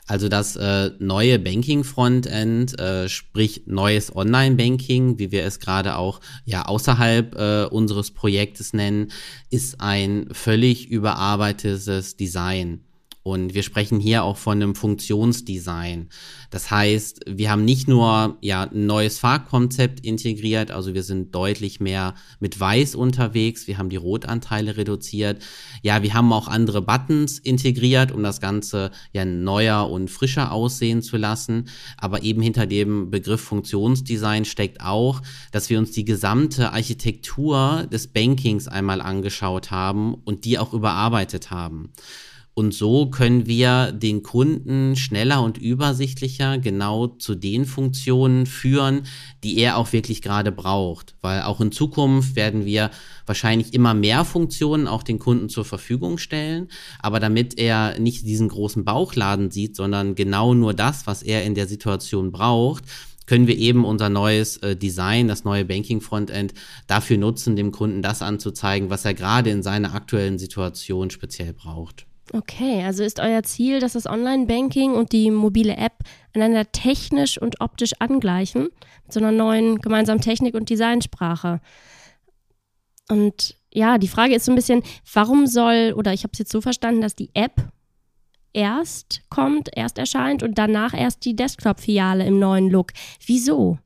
Also 0.08 0.28
das 0.28 0.56
äh, 0.56 0.90
neue 0.98 1.38
Banking-Frontend, 1.38 2.76
äh, 2.80 3.08
sprich 3.08 3.62
neues 3.66 4.16
Online-Banking, 4.16 5.20
wie 5.20 5.30
wir 5.30 5.44
es 5.44 5.60
gerade 5.60 5.94
auch 5.94 6.20
ja 6.44 6.64
außerhalb 6.64 7.36
äh, 7.36 7.64
unseres 7.66 8.10
Projektes 8.10 8.72
nennen, 8.72 9.12
ist 9.48 9.80
ein 9.80 10.26
völlig 10.32 10.88
überarbeitetes 10.88 12.16
Design. 12.16 12.80
Und 13.28 13.52
wir 13.52 13.62
sprechen 13.62 14.00
hier 14.00 14.24
auch 14.24 14.38
von 14.38 14.56
einem 14.56 14.74
Funktionsdesign. 14.74 16.08
Das 16.48 16.70
heißt, 16.70 17.26
wir 17.26 17.50
haben 17.50 17.66
nicht 17.66 17.86
nur 17.86 18.38
ja, 18.40 18.62
ein 18.62 18.86
neues 18.86 19.18
Farbkonzept 19.18 20.00
integriert, 20.00 20.70
also 20.70 20.94
wir 20.94 21.02
sind 21.02 21.34
deutlich 21.34 21.78
mehr 21.78 22.14
mit 22.40 22.58
Weiß 22.58 22.94
unterwegs, 22.94 23.66
wir 23.66 23.76
haben 23.76 23.90
die 23.90 23.96
Rotanteile 23.96 24.78
reduziert. 24.78 25.42
Ja, 25.82 26.02
wir 26.02 26.14
haben 26.14 26.32
auch 26.32 26.48
andere 26.48 26.80
Buttons 26.80 27.38
integriert, 27.38 28.12
um 28.12 28.22
das 28.22 28.40
Ganze 28.40 28.92
ja 29.12 29.26
neuer 29.26 29.90
und 29.90 30.10
frischer 30.10 30.50
aussehen 30.50 31.02
zu 31.02 31.18
lassen. 31.18 31.68
Aber 31.98 32.22
eben 32.22 32.40
hinter 32.40 32.64
dem 32.64 33.10
Begriff 33.10 33.42
Funktionsdesign 33.42 34.46
steckt 34.46 34.80
auch, 34.80 35.20
dass 35.52 35.68
wir 35.68 35.78
uns 35.78 35.90
die 35.90 36.06
gesamte 36.06 36.72
Architektur 36.72 37.86
des 37.92 38.06
Bankings 38.06 38.68
einmal 38.68 39.02
angeschaut 39.02 39.70
haben 39.70 40.14
und 40.14 40.46
die 40.46 40.58
auch 40.58 40.72
überarbeitet 40.72 41.50
haben. 41.50 41.92
Und 42.58 42.74
so 42.74 43.06
können 43.06 43.46
wir 43.46 43.92
den 43.92 44.24
Kunden 44.24 44.96
schneller 44.96 45.44
und 45.44 45.58
übersichtlicher 45.58 46.58
genau 46.58 47.06
zu 47.06 47.36
den 47.36 47.64
Funktionen 47.64 48.46
führen, 48.46 49.02
die 49.44 49.58
er 49.58 49.76
auch 49.76 49.92
wirklich 49.92 50.22
gerade 50.22 50.50
braucht. 50.50 51.14
Weil 51.20 51.42
auch 51.42 51.60
in 51.60 51.70
Zukunft 51.70 52.34
werden 52.34 52.64
wir 52.64 52.90
wahrscheinlich 53.26 53.74
immer 53.74 53.94
mehr 53.94 54.24
Funktionen 54.24 54.88
auch 54.88 55.04
den 55.04 55.20
Kunden 55.20 55.48
zur 55.48 55.64
Verfügung 55.64 56.18
stellen. 56.18 56.66
Aber 56.98 57.20
damit 57.20 57.56
er 57.60 57.96
nicht 58.00 58.26
diesen 58.26 58.48
großen 58.48 58.84
Bauchladen 58.84 59.52
sieht, 59.52 59.76
sondern 59.76 60.16
genau 60.16 60.52
nur 60.52 60.74
das, 60.74 61.06
was 61.06 61.22
er 61.22 61.44
in 61.44 61.54
der 61.54 61.68
Situation 61.68 62.32
braucht, 62.32 62.82
können 63.26 63.46
wir 63.46 63.56
eben 63.56 63.84
unser 63.84 64.08
neues 64.08 64.56
äh, 64.56 64.74
Design, 64.74 65.28
das 65.28 65.44
neue 65.44 65.64
Banking 65.64 66.00
Frontend 66.00 66.54
dafür 66.88 67.18
nutzen, 67.18 67.54
dem 67.54 67.70
Kunden 67.70 68.02
das 68.02 68.20
anzuzeigen, 68.20 68.90
was 68.90 69.04
er 69.04 69.14
gerade 69.14 69.50
in 69.50 69.62
seiner 69.62 69.94
aktuellen 69.94 70.40
Situation 70.40 71.10
speziell 71.10 71.52
braucht. 71.52 72.07
Okay, 72.32 72.84
also 72.84 73.02
ist 73.04 73.20
euer 73.20 73.42
Ziel, 73.42 73.80
dass 73.80 73.94
das 73.94 74.06
Online-Banking 74.06 74.92
und 74.92 75.12
die 75.12 75.30
mobile 75.30 75.76
App 75.76 76.04
einander 76.34 76.70
technisch 76.70 77.40
und 77.40 77.60
optisch 77.60 77.92
angleichen, 78.00 78.64
mit 79.04 79.12
so 79.12 79.20
einer 79.20 79.32
neuen 79.32 79.80
gemeinsamen 79.80 80.20
Technik- 80.20 80.54
und 80.54 80.68
Designsprache. 80.68 81.60
Und 83.08 83.56
ja, 83.72 83.98
die 83.98 84.08
Frage 84.08 84.34
ist 84.34 84.44
so 84.44 84.52
ein 84.52 84.56
bisschen, 84.56 84.82
warum 85.12 85.46
soll, 85.46 85.94
oder 85.96 86.12
ich 86.12 86.22
habe 86.22 86.32
es 86.32 86.38
jetzt 86.38 86.52
so 86.52 86.60
verstanden, 86.60 87.00
dass 87.00 87.16
die 87.16 87.30
App 87.34 87.72
erst 88.52 89.22
kommt, 89.30 89.70
erst 89.74 89.98
erscheint 89.98 90.42
und 90.42 90.58
danach 90.58 90.94
erst 90.94 91.24
die 91.24 91.36
Desktop-Filiale 91.36 92.26
im 92.26 92.38
neuen 92.38 92.70
Look. 92.70 92.92
Wieso? 93.24 93.78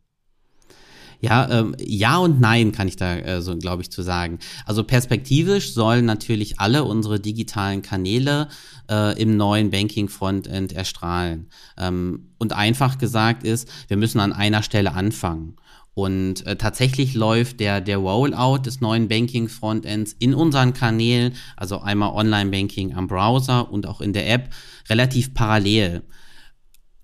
Ja, 1.23 1.49
ähm, 1.51 1.77
ja 1.79 2.19
und 2.19 2.41
nein 2.41 2.73
kann 2.73 2.89
ich 2.89 2.97
da 2.97 3.17
äh, 3.17 3.41
so, 3.43 3.57
glaube 3.57 3.81
ich, 3.81 3.93
zu 3.93 4.03
sagen. 4.03 4.41
Also 4.67 4.83
perspektivisch 4.83 5.73
sollen 5.73 6.05
natürlich 6.05 6.59
alle 6.59 6.83
unsere 6.83 7.21
digitalen 7.21 7.81
Kanäle 7.81 8.49
äh, 8.91 9.21
im 9.23 9.37
neuen 9.37 9.71
Banking 9.71 10.09
Frontend 10.09 10.73
erstrahlen. 10.73 11.47
Ähm, 11.79 12.33
und 12.39 12.53
einfach 12.53 12.99
gesagt 12.99 13.45
ist, 13.45 13.69
wir 13.87 13.97
müssen 13.97 14.19
an 14.19 14.33
einer 14.33 14.65
Stelle 14.65 14.95
anfangen. 14.95 15.55
Und 15.95 16.45
äh, 16.45 16.57
tatsächlich 16.57 17.15
läuft 17.15 17.61
der, 17.61 17.81
der 17.81 17.99
Rollout 17.99 18.63
des 18.65 18.81
neuen 18.81 19.07
Banking 19.07 19.49
Frontends 19.49 20.17
in 20.19 20.35
unseren 20.35 20.73
Kanälen, 20.73 21.35
also 21.57 21.81
einmal 21.81 22.15
Online-Banking 22.15 22.97
am 22.97 23.07
Browser 23.07 23.71
und 23.71 23.87
auch 23.87 24.01
in 24.01 24.13
der 24.13 24.29
App, 24.29 24.51
relativ 24.89 25.35
parallel. 25.35 26.03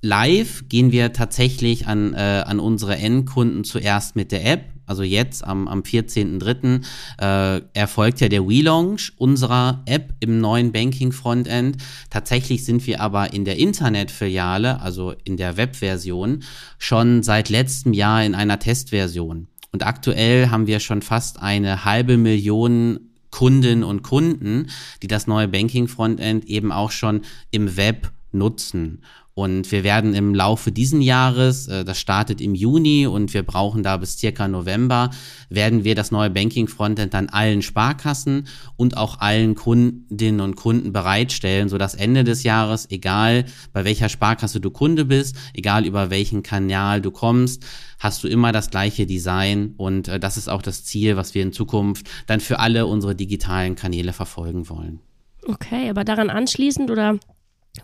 Live 0.01 0.69
gehen 0.69 0.93
wir 0.93 1.13
tatsächlich 1.13 1.89
an, 1.89 2.15
äh, 2.15 2.45
an 2.47 2.61
unsere 2.61 2.97
Endkunden 2.97 3.65
zuerst 3.65 4.15
mit 4.15 4.31
der 4.31 4.47
App. 4.47 4.65
Also 4.87 5.03
jetzt 5.03 5.45
am, 5.45 5.69
am 5.69 5.83
14.03. 5.83 6.83
Äh, 7.21 7.63
erfolgt 7.75 8.21
ja 8.21 8.29
der 8.29 8.41
Relaunch 8.41 9.13
unserer 9.17 9.83
App 9.87 10.15
im 10.21 10.41
neuen 10.41 10.73
Banking 10.73 11.13
Frontend. 11.13 11.79
Tatsächlich 12.11 12.65
sind 12.65 12.87
wir 12.87 13.01
aber 13.01 13.33
in 13.35 13.45
der 13.45 13.59
Internetfiliale, 13.59 14.81
also 14.81 15.15
in 15.25 15.37
der 15.37 15.57
Webversion, 15.57 16.45
schon 16.79 17.23
seit 17.23 17.49
letztem 17.49 17.93
Jahr 17.93 18.25
in 18.25 18.35
einer 18.35 18.59
Testversion. 18.59 19.49
Und 19.73 19.85
aktuell 19.85 20.49
haben 20.49 20.67
wir 20.67 20.81
schon 20.81 21.03
fast 21.03 21.43
eine 21.43 21.85
halbe 21.85 22.17
Million 22.17 23.01
Kundinnen 23.31 23.85
und 23.85 24.03
Kunden, 24.03 24.69
die 25.03 25.07
das 25.07 25.27
neue 25.27 25.49
Banking 25.49 25.89
Frontend 25.89 26.47
eben 26.47 26.73
auch 26.73 26.93
schon 26.93 27.23
im 27.51 27.77
Web 27.77 28.11
nutzen. 28.33 29.03
Und 29.39 29.71
wir 29.71 29.85
werden 29.85 30.15
im 30.15 30.35
Laufe 30.35 30.73
diesen 30.73 31.01
Jahres, 31.01 31.69
äh, 31.69 31.85
das 31.85 32.01
startet 32.01 32.41
im 32.41 32.57
Juni 32.57 33.07
und 33.07 33.33
wir 33.35 33.45
brauchen 33.45 33.85
da 33.85 33.97
bis 33.97 34.19
circa 34.19 34.49
November, 34.49 35.11
werden 35.49 35.85
wir 35.85 35.95
das 35.95 36.11
neue 36.11 36.29
Banking 36.29 36.67
Frontend 36.67 37.15
dann 37.15 37.29
allen 37.29 37.63
Sparkassen 37.63 38.49
und 38.75 38.97
auch 38.97 39.21
allen 39.21 39.55
Kundinnen 39.55 40.41
und 40.41 40.57
Kunden 40.57 40.93
bereitstellen, 40.93 41.69
sodass 41.69 41.95
Ende 41.95 42.25
des 42.25 42.43
Jahres, 42.43 42.91
egal 42.91 43.45
bei 43.73 43.85
welcher 43.85 44.09
Sparkasse 44.09 44.61
du 44.61 44.73
Kunde 44.73 45.05
bist, 45.05 45.37
egal 45.55 45.87
über 45.87 46.11
welchen 46.11 46.43
Kanal 46.43 47.01
du 47.01 47.13
kommst, 47.13 47.65
hast 48.01 48.25
du 48.25 48.27
immer 48.27 48.51
das 48.51 48.71
gleiche 48.71 49.07
Design 49.07 49.75
und 49.77 50.09
äh, 50.09 50.19
das 50.19 50.37
ist 50.37 50.49
auch 50.49 50.63
das 50.63 50.83
Ziel, 50.83 51.17
was 51.17 51.37
wir 51.37 51.45
in 51.45 51.53
Zukunft 51.53 52.11
dann 52.27 52.41
für 52.41 52.59
alle 52.59 52.87
unsere 52.87 53.15
digitalen 53.15 53.77
Kanäle 53.77 54.13
verfolgen 54.13 54.69
wollen. 54.69 54.99
Okay, 55.47 55.89
aber 55.91 56.03
daran 56.03 56.29
anschließend 56.29 56.91
oder 56.91 57.21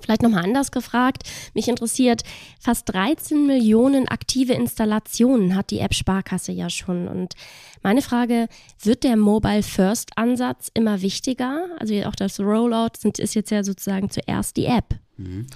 Vielleicht 0.00 0.22
nochmal 0.22 0.44
anders 0.44 0.70
gefragt. 0.70 1.22
Mich 1.54 1.68
interessiert, 1.68 2.22
fast 2.58 2.88
13 2.92 3.46
Millionen 3.46 4.08
aktive 4.08 4.54
Installationen 4.54 5.54
hat 5.54 5.70
die 5.70 5.78
App 5.78 5.94
Sparkasse 5.94 6.52
ja 6.52 6.70
schon. 6.70 7.08
Und 7.08 7.34
meine 7.82 8.02
Frage, 8.02 8.48
wird 8.82 9.04
der 9.04 9.16
Mobile 9.16 9.62
First 9.62 10.16
Ansatz 10.16 10.70
immer 10.74 11.02
wichtiger? 11.02 11.66
Also 11.78 11.94
auch 12.04 12.16
das 12.16 12.40
Rollout 12.40 12.98
sind, 12.98 13.18
ist 13.18 13.34
jetzt 13.34 13.50
ja 13.50 13.62
sozusagen 13.62 14.10
zuerst 14.10 14.56
die 14.56 14.66
App. 14.66 14.96
Mhm. 15.16 15.46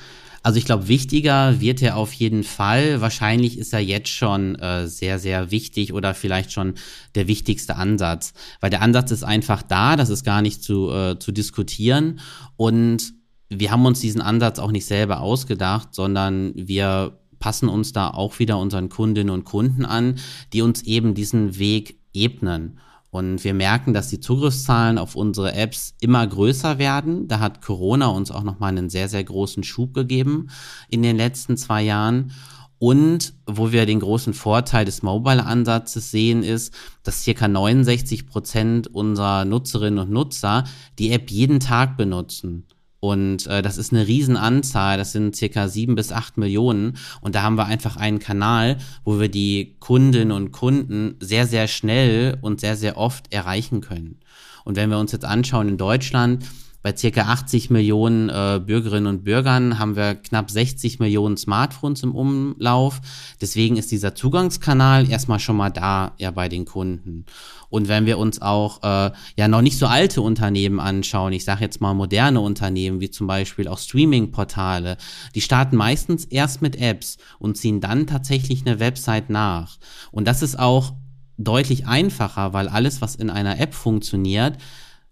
Also 0.42 0.58
ich 0.58 0.64
glaube, 0.64 0.88
wichtiger 0.88 1.60
wird 1.60 1.82
er 1.82 1.96
auf 1.96 2.12
jeden 2.12 2.44
Fall. 2.44 3.00
Wahrscheinlich 3.00 3.58
ist 3.58 3.72
er 3.72 3.80
jetzt 3.80 4.08
schon 4.08 4.54
äh, 4.56 4.86
sehr, 4.86 5.18
sehr 5.18 5.50
wichtig 5.50 5.92
oder 5.92 6.14
vielleicht 6.14 6.52
schon 6.52 6.74
der 7.14 7.26
wichtigste 7.26 7.76
Ansatz. 7.76 8.32
Weil 8.60 8.70
der 8.70 8.82
Ansatz 8.82 9.10
ist 9.10 9.24
einfach 9.24 9.62
da, 9.62 9.96
das 9.96 10.10
ist 10.10 10.24
gar 10.24 10.42
nicht 10.42 10.62
zu, 10.62 10.90
äh, 10.90 11.18
zu 11.18 11.32
diskutieren. 11.32 12.20
Und 12.56 13.14
wir 13.48 13.70
haben 13.70 13.86
uns 13.86 14.00
diesen 14.00 14.20
Ansatz 14.20 14.58
auch 14.58 14.70
nicht 14.70 14.86
selber 14.86 15.20
ausgedacht, 15.20 15.94
sondern 15.94 16.52
wir 16.54 17.18
passen 17.38 17.68
uns 17.68 17.92
da 17.92 18.10
auch 18.10 18.38
wieder 18.38 18.58
unseren 18.58 18.88
Kundinnen 18.88 19.32
und 19.32 19.44
Kunden 19.44 19.84
an, 19.84 20.16
die 20.52 20.62
uns 20.62 20.82
eben 20.82 21.14
diesen 21.14 21.58
Weg 21.58 21.98
ebnen. 22.12 22.78
Und 23.10 23.42
wir 23.42 23.54
merken, 23.54 23.94
dass 23.94 24.08
die 24.08 24.20
Zugriffszahlen 24.20 24.98
auf 24.98 25.14
unsere 25.14 25.54
Apps 25.54 25.94
immer 26.00 26.26
größer 26.26 26.78
werden. 26.78 27.26
Da 27.26 27.40
hat 27.40 27.62
Corona 27.62 28.08
uns 28.08 28.30
auch 28.30 28.42
nochmal 28.42 28.70
einen 28.70 28.90
sehr, 28.90 29.08
sehr 29.08 29.24
großen 29.24 29.62
Schub 29.62 29.94
gegeben 29.94 30.48
in 30.90 31.02
den 31.02 31.16
letzten 31.16 31.56
zwei 31.56 31.82
Jahren. 31.82 32.32
Und 32.78 33.34
wo 33.46 33.72
wir 33.72 33.86
den 33.86 34.00
großen 34.00 34.34
Vorteil 34.34 34.84
des 34.84 35.02
Mobile-Ansatzes 35.02 36.10
sehen, 36.10 36.42
ist, 36.42 36.72
dass 37.02 37.24
circa 37.24 37.48
69 37.48 38.26
Prozent 38.26 38.86
unserer 38.88 39.44
Nutzerinnen 39.44 39.98
und 39.98 40.10
Nutzer 40.10 40.64
die 40.98 41.10
App 41.10 41.30
jeden 41.30 41.60
Tag 41.60 41.96
benutzen. 41.96 42.66
Und 43.00 43.46
äh, 43.46 43.62
das 43.62 43.78
ist 43.78 43.92
eine 43.92 44.06
Riesenanzahl, 44.06 44.98
das 44.98 45.12
sind 45.12 45.36
circa 45.36 45.68
sieben 45.68 45.94
bis 45.94 46.10
acht 46.10 46.36
Millionen. 46.36 46.96
Und 47.20 47.34
da 47.34 47.42
haben 47.42 47.56
wir 47.56 47.66
einfach 47.66 47.96
einen 47.96 48.18
Kanal, 48.18 48.78
wo 49.04 49.20
wir 49.20 49.28
die 49.28 49.76
Kundinnen 49.78 50.32
und 50.32 50.52
Kunden 50.52 51.16
sehr, 51.20 51.46
sehr 51.46 51.68
schnell 51.68 52.38
und 52.40 52.60
sehr, 52.60 52.76
sehr 52.76 52.96
oft 52.96 53.32
erreichen 53.32 53.80
können. 53.80 54.18
Und 54.64 54.76
wenn 54.76 54.90
wir 54.90 54.98
uns 54.98 55.12
jetzt 55.12 55.24
anschauen 55.24 55.68
in 55.68 55.78
Deutschland, 55.78 56.44
bei 56.82 56.96
circa 56.96 57.22
80 57.22 57.70
Millionen 57.70 58.28
äh, 58.28 58.60
Bürgerinnen 58.64 59.06
und 59.06 59.24
Bürgern 59.24 59.78
haben 59.78 59.96
wir 59.96 60.14
knapp 60.14 60.50
60 60.50 61.00
Millionen 61.00 61.36
Smartphones 61.36 62.02
im 62.02 62.14
Umlauf. 62.14 63.00
Deswegen 63.40 63.76
ist 63.76 63.90
dieser 63.90 64.14
Zugangskanal 64.14 65.10
erstmal 65.10 65.40
schon 65.40 65.56
mal 65.56 65.70
da 65.70 66.12
ja 66.18 66.30
bei 66.30 66.48
den 66.48 66.64
Kunden. 66.64 67.26
Und 67.68 67.88
wenn 67.88 68.06
wir 68.06 68.18
uns 68.18 68.40
auch 68.40 68.82
äh, 68.82 69.10
ja 69.36 69.48
noch 69.48 69.60
nicht 69.60 69.78
so 69.78 69.86
alte 69.86 70.22
Unternehmen 70.22 70.80
anschauen, 70.80 71.32
ich 71.32 71.44
sage 71.44 71.62
jetzt 71.62 71.80
mal 71.80 71.94
moderne 71.94 72.40
Unternehmen 72.40 73.00
wie 73.00 73.10
zum 73.10 73.26
Beispiel 73.26 73.68
auch 73.68 73.78
Streaming-Portale, 73.78 74.96
die 75.34 75.40
starten 75.40 75.76
meistens 75.76 76.24
erst 76.24 76.62
mit 76.62 76.76
Apps 76.76 77.18
und 77.38 77.56
ziehen 77.56 77.80
dann 77.80 78.06
tatsächlich 78.06 78.64
eine 78.64 78.80
Website 78.80 79.30
nach. 79.30 79.78
Und 80.12 80.26
das 80.26 80.42
ist 80.42 80.58
auch 80.58 80.94
deutlich 81.38 81.86
einfacher, 81.86 82.52
weil 82.52 82.68
alles, 82.68 83.00
was 83.00 83.14
in 83.14 83.30
einer 83.30 83.60
App 83.60 83.74
funktioniert, 83.74 84.58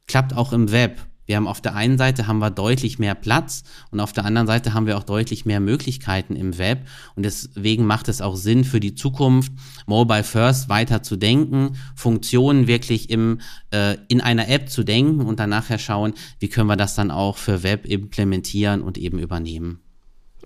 klappt 0.07 0.35
auch 0.35 0.53
im 0.53 0.73
Web. 0.73 0.99
Wir 1.27 1.37
haben 1.37 1.49
auf 1.49 1.61
der 1.61 1.75
einen 1.75 1.99
Seite 1.99 2.27
haben 2.27 2.39
wir 2.39 2.51
deutlich 2.51 2.99
mehr 2.99 3.15
Platz 3.15 3.65
und 3.91 4.01
auf 4.01 4.13
der 4.13 4.25
anderen 4.25 4.47
Seite 4.47 4.75
haben 4.75 4.87
wir 4.87 4.97
auch 4.97 5.03
deutlich 5.03 5.45
mehr 5.45 5.61
Möglichkeiten 5.61 6.37
im 6.37 6.57
Web 6.59 6.87
und 7.17 7.25
deswegen 7.25 7.85
macht 7.85 8.09
es 8.09 8.21
auch 8.21 8.37
Sinn 8.37 8.65
für 8.65 8.81
die 8.81 8.95
Zukunft, 8.95 9.53
Mobile 9.87 10.25
First 10.25 10.69
weiter 10.69 11.03
zu 11.03 11.17
denken, 11.17 11.77
Funktionen 11.95 12.67
wirklich 12.67 13.11
im, 13.11 13.41
äh, 13.73 13.97
in 14.09 14.21
einer 14.21 14.49
App 14.49 14.71
zu 14.71 14.85
denken 14.85 15.21
und 15.21 15.41
dann 15.41 15.51
nachher 15.51 15.79
schauen, 15.79 16.15
wie 16.39 16.49
können 16.49 16.69
wir 16.69 16.77
das 16.77 16.95
dann 16.95 17.11
auch 17.11 17.37
für 17.37 17.63
Web 17.63 17.87
implementieren 17.87 18.83
und 18.83 18.99
eben 18.99 19.19
übernehmen. 19.19 19.81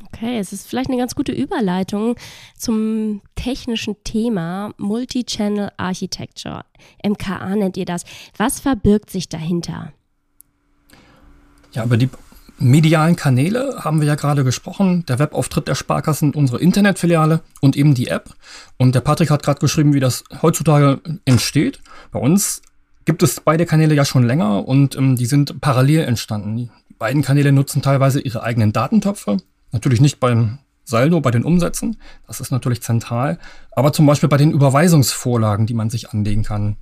Okay, 0.07 0.39
es 0.39 0.53
ist 0.53 0.67
vielleicht 0.67 0.89
eine 0.89 0.99
ganz 0.99 1.15
gute 1.15 1.33
Überleitung 1.33 2.17
zum 2.57 3.21
technischen 3.35 4.03
Thema 4.03 4.73
Multi-Channel 4.79 5.71
Architecture. 5.77 6.65
MKA 7.07 7.55
nennt 7.57 7.77
ihr 7.77 7.85
das. 7.85 8.05
Was 8.37 8.61
verbirgt 8.61 9.11
sich 9.11 9.29
dahinter? 9.29 9.93
Ja, 11.73 11.85
über 11.85 11.97
die 11.97 12.11
medialen 12.59 13.17
Kanäle 13.17 13.77
haben 13.79 14.01
wir 14.01 14.09
ja 14.09 14.15
gerade 14.15 14.45
gesprochen. 14.45 15.05
Der 15.07 15.19
Webauftritt 15.19 15.67
der 15.67 15.75
Sparkassen, 15.75 16.35
unsere 16.35 16.61
Internetfiliale 16.61 17.41
und 17.61 17.77
eben 17.77 17.95
die 17.95 18.09
App. 18.09 18.31
Und 18.77 18.95
der 18.95 19.01
Patrick 19.01 19.31
hat 19.31 19.43
gerade 19.43 19.61
geschrieben, 19.61 19.95
wie 19.95 20.01
das 20.01 20.25
heutzutage 20.43 21.01
entsteht. 21.25 21.81
Bei 22.13 22.21
uns 22.21 22.63
gibt 23.05 23.23
es 23.23 23.41
beide 23.41 23.67
Kanäle 23.67 23.95
ja 23.95 24.05
schon 24.05 24.25
länger 24.25 24.69
und 24.69 24.97
ähm, 24.97 25.17
die 25.17 25.27
sind 25.27 25.61
parallel 25.61 26.01
entstanden. 26.01 26.57
Die 26.57 26.71
beiden 26.99 27.23
Kanäle 27.23 27.51
nutzen 27.51 27.83
teilweise 27.83 28.21
ihre 28.21 28.43
eigenen 28.43 28.73
Datentöpfe. 28.73 29.39
Natürlich 29.73 30.01
nicht 30.01 30.21
beim 30.21 30.59
Saldo, 30.85 31.21
bei 31.21 31.31
den 31.31 31.45
Umsätzen. 31.45 31.97
Das 32.27 32.41
ist 32.41 32.51
natürlich 32.51 32.83
zentral. 32.83 33.39
Aber 33.73 33.93
zum 33.93 34.07
Beispiel 34.07 34.29
bei 34.29 34.37
den 34.37 34.51
Überweisungsvorlagen, 34.51 35.67
die 35.67 35.75
man 35.75 35.89
sich 35.89 36.11
anlegen 36.11 36.43
kann. 36.43 36.77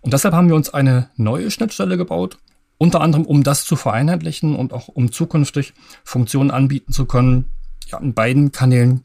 Und 0.00 0.12
deshalb 0.12 0.34
haben 0.34 0.48
wir 0.48 0.56
uns 0.56 0.72
eine 0.72 1.10
neue 1.16 1.50
Schnittstelle 1.50 1.96
gebaut, 1.96 2.38
unter 2.80 3.00
anderem, 3.02 3.26
um 3.26 3.42
das 3.42 3.66
zu 3.66 3.76
vereinheitlichen 3.76 4.56
und 4.56 4.72
auch 4.72 4.88
um 4.88 5.12
zukünftig 5.12 5.74
Funktionen 6.02 6.50
anbieten 6.50 6.94
zu 6.94 7.04
können, 7.04 7.44
ja, 7.88 7.98
in 7.98 8.14
beiden 8.14 8.52
Kanälen 8.52 9.02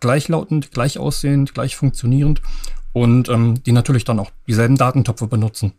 gleichlautend, 0.00 0.72
gleich 0.72 0.98
aussehend, 0.98 1.54
gleich 1.54 1.74
funktionierend 1.74 2.42
und 2.92 3.30
ähm, 3.30 3.62
die 3.64 3.72
natürlich 3.72 4.04
dann 4.04 4.20
auch 4.20 4.30
dieselben 4.46 4.76
Datentöpfe 4.76 5.26
benutzen. 5.26 5.72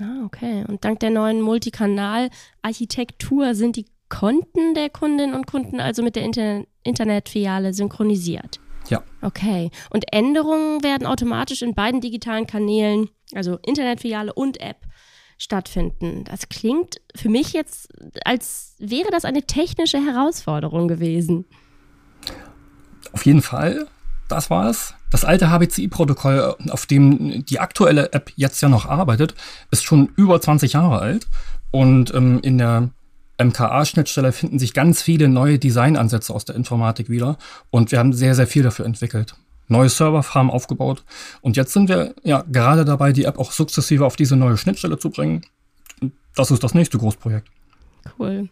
Ah, 0.00 0.24
okay. 0.24 0.64
Und 0.66 0.86
dank 0.86 1.00
der 1.00 1.10
neuen 1.10 1.42
Multikanal-Architektur 1.42 3.54
sind 3.54 3.76
die 3.76 3.84
Konten 4.08 4.72
der 4.74 4.88
Kundinnen 4.88 5.34
und 5.34 5.46
Kunden 5.46 5.80
also 5.80 6.02
mit 6.02 6.16
der 6.16 6.22
Inter 6.22 6.64
Internetfiliale 6.84 7.74
synchronisiert. 7.74 8.60
Ja. 8.88 9.02
Okay. 9.20 9.70
Und 9.90 10.10
Änderungen 10.10 10.82
werden 10.82 11.06
automatisch 11.06 11.60
in 11.60 11.74
beiden 11.74 12.00
digitalen 12.00 12.46
Kanälen, 12.46 13.10
also 13.34 13.58
Internetfiliale 13.66 14.32
und 14.32 14.58
App, 14.62 14.87
stattfinden. 15.38 16.24
Das 16.24 16.48
klingt 16.48 17.00
für 17.14 17.28
mich 17.28 17.52
jetzt, 17.52 17.88
als 18.24 18.74
wäre 18.78 19.08
das 19.10 19.24
eine 19.24 19.42
technische 19.42 19.98
Herausforderung 19.98 20.88
gewesen. 20.88 21.46
Auf 23.12 23.24
jeden 23.24 23.42
Fall, 23.42 23.86
das 24.28 24.50
war 24.50 24.68
es. 24.68 24.94
Das 25.10 25.24
alte 25.24 25.50
HBCI-Protokoll, 25.50 26.56
auf 26.68 26.84
dem 26.84 27.46
die 27.46 27.60
aktuelle 27.60 28.12
App 28.12 28.30
jetzt 28.36 28.60
ja 28.60 28.68
noch 28.68 28.84
arbeitet, 28.84 29.34
ist 29.70 29.84
schon 29.84 30.12
über 30.16 30.40
20 30.40 30.74
Jahre 30.74 30.98
alt. 30.98 31.26
Und 31.70 32.12
ähm, 32.12 32.40
in 32.42 32.58
der 32.58 32.90
MKA-Schnittstelle 33.40 34.32
finden 34.32 34.58
sich 34.58 34.74
ganz 34.74 35.00
viele 35.00 35.28
neue 35.28 35.58
Designansätze 35.58 36.34
aus 36.34 36.44
der 36.44 36.56
Informatik 36.56 37.08
wieder. 37.08 37.38
Und 37.70 37.92
wir 37.92 37.98
haben 37.98 38.12
sehr, 38.12 38.34
sehr 38.34 38.46
viel 38.46 38.64
dafür 38.64 38.84
entwickelt 38.84 39.36
neue 39.68 39.88
Serverfarm 39.88 40.50
aufgebaut. 40.50 41.04
Und 41.40 41.56
jetzt 41.56 41.72
sind 41.72 41.88
wir 41.88 42.14
ja 42.24 42.44
gerade 42.50 42.84
dabei, 42.84 43.12
die 43.12 43.24
App 43.24 43.38
auch 43.38 43.52
sukzessive 43.52 44.04
auf 44.04 44.16
diese 44.16 44.36
neue 44.36 44.56
Schnittstelle 44.56 44.98
zu 44.98 45.10
bringen. 45.10 45.42
Das 46.34 46.50
ist 46.50 46.62
das 46.62 46.74
nächste 46.74 46.98
Großprojekt. 46.98 47.48
Cool. 48.18 48.48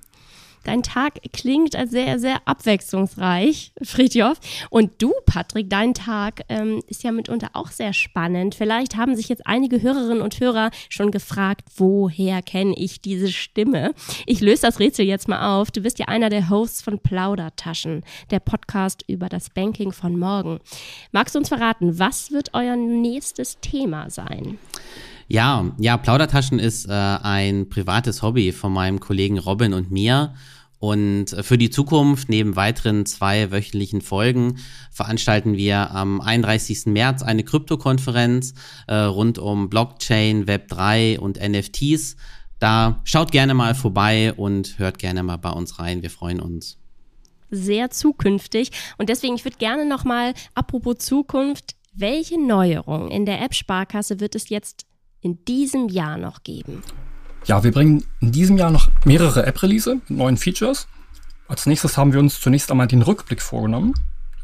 Dein 0.66 0.82
Tag 0.82 1.20
klingt 1.32 1.76
als 1.76 1.92
sehr, 1.92 2.18
sehr 2.18 2.38
abwechslungsreich, 2.44 3.70
Friedjof. 3.82 4.40
Und 4.68 5.00
du, 5.00 5.12
Patrick, 5.24 5.70
dein 5.70 5.94
Tag 5.94 6.42
ähm, 6.48 6.82
ist 6.88 7.04
ja 7.04 7.12
mitunter 7.12 7.50
auch 7.52 7.70
sehr 7.70 7.92
spannend. 7.92 8.56
Vielleicht 8.56 8.96
haben 8.96 9.14
sich 9.14 9.28
jetzt 9.28 9.46
einige 9.46 9.80
Hörerinnen 9.80 10.22
und 10.22 10.40
Hörer 10.40 10.72
schon 10.88 11.12
gefragt, 11.12 11.68
woher 11.76 12.42
kenne 12.42 12.74
ich 12.76 13.00
diese 13.00 13.30
Stimme? 13.30 13.94
Ich 14.26 14.40
löse 14.40 14.62
das 14.62 14.80
Rätsel 14.80 15.06
jetzt 15.06 15.28
mal 15.28 15.56
auf. 15.56 15.70
Du 15.70 15.82
bist 15.82 16.00
ja 16.00 16.08
einer 16.08 16.30
der 16.30 16.50
Hosts 16.50 16.82
von 16.82 16.98
Plaudertaschen, 16.98 18.02
der 18.32 18.40
Podcast 18.40 19.04
über 19.06 19.28
das 19.28 19.50
Banking 19.50 19.92
von 19.92 20.18
morgen. 20.18 20.58
Magst 21.12 21.36
du 21.36 21.38
uns 21.38 21.48
verraten, 21.48 22.00
was 22.00 22.32
wird 22.32 22.50
euer 22.54 22.74
nächstes 22.74 23.60
Thema 23.60 24.10
sein? 24.10 24.58
Ja, 25.28 25.72
ja, 25.78 25.96
Plaudertaschen 25.96 26.58
ist 26.58 26.88
äh, 26.88 26.92
ein 26.92 27.68
privates 27.68 28.22
Hobby 28.22 28.52
von 28.52 28.72
meinem 28.72 29.00
Kollegen 29.00 29.38
Robin 29.38 29.74
und 29.74 29.90
mir. 29.90 30.34
Und 30.78 31.36
für 31.40 31.56
die 31.56 31.70
Zukunft, 31.70 32.28
neben 32.28 32.54
weiteren 32.54 33.06
zwei 33.06 33.50
wöchentlichen 33.50 34.02
Folgen, 34.02 34.58
veranstalten 34.90 35.56
wir 35.56 35.90
am 35.90 36.20
31. 36.20 36.86
März 36.86 37.22
eine 37.22 37.44
Krypto-Konferenz 37.44 38.54
äh, 38.86 38.94
rund 38.94 39.38
um 39.38 39.70
Blockchain, 39.70 40.46
Web3 40.46 41.18
und 41.18 41.38
NFTs. 41.40 42.16
Da 42.58 43.00
schaut 43.04 43.32
gerne 43.32 43.54
mal 43.54 43.74
vorbei 43.74 44.32
und 44.34 44.78
hört 44.78 44.98
gerne 44.98 45.22
mal 45.22 45.36
bei 45.36 45.50
uns 45.50 45.78
rein. 45.78 46.02
Wir 46.02 46.10
freuen 46.10 46.40
uns. 46.40 46.78
sehr 47.50 47.90
zukünftig. 47.90 48.70
Und 48.98 49.08
deswegen, 49.08 49.36
ich 49.36 49.44
würde 49.44 49.58
gerne 49.58 49.86
nochmal, 49.86 50.34
apropos 50.54 50.98
Zukunft, 50.98 51.76
welche 51.92 52.38
Neuerungen 52.38 53.10
in 53.10 53.24
der 53.24 53.40
App 53.40 53.54
Sparkasse 53.54 54.20
wird 54.20 54.34
es 54.34 54.48
jetzt 54.50 54.84
in 55.20 55.44
diesem 55.44 55.88
Jahr 55.88 56.18
noch 56.18 56.42
geben? 56.42 56.82
Ja, 57.46 57.62
wir 57.62 57.70
bringen 57.70 58.02
in 58.20 58.32
diesem 58.32 58.56
Jahr 58.56 58.72
noch 58.72 58.90
mehrere 59.04 59.46
App-Release 59.46 59.94
mit 59.94 60.10
neuen 60.10 60.36
Features. 60.36 60.88
Als 61.46 61.66
nächstes 61.66 61.96
haben 61.96 62.12
wir 62.12 62.18
uns 62.18 62.40
zunächst 62.40 62.72
einmal 62.72 62.88
den 62.88 63.02
Rückblick 63.02 63.40
vorgenommen. 63.40 63.94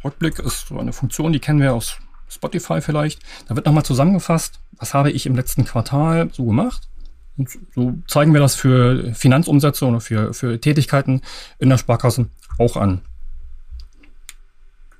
Rückblick 0.04 0.38
ist 0.38 0.68
so 0.68 0.78
eine 0.78 0.92
Funktion, 0.92 1.32
die 1.32 1.40
kennen 1.40 1.60
wir 1.60 1.74
aus 1.74 1.96
Spotify 2.28 2.80
vielleicht. 2.80 3.20
Da 3.48 3.56
wird 3.56 3.66
nochmal 3.66 3.84
zusammengefasst, 3.84 4.60
was 4.78 4.94
habe 4.94 5.10
ich 5.10 5.26
im 5.26 5.34
letzten 5.34 5.64
Quartal 5.64 6.30
so 6.32 6.44
gemacht. 6.44 6.88
Und 7.36 7.50
so 7.74 7.94
zeigen 8.06 8.34
wir 8.34 8.40
das 8.40 8.54
für 8.54 9.12
Finanzumsätze 9.14 9.84
oder 9.84 10.00
für, 10.00 10.32
für 10.32 10.60
Tätigkeiten 10.60 11.22
in 11.58 11.70
der 11.70 11.78
Sparkasse 11.78 12.28
auch 12.58 12.76
an. 12.76 13.00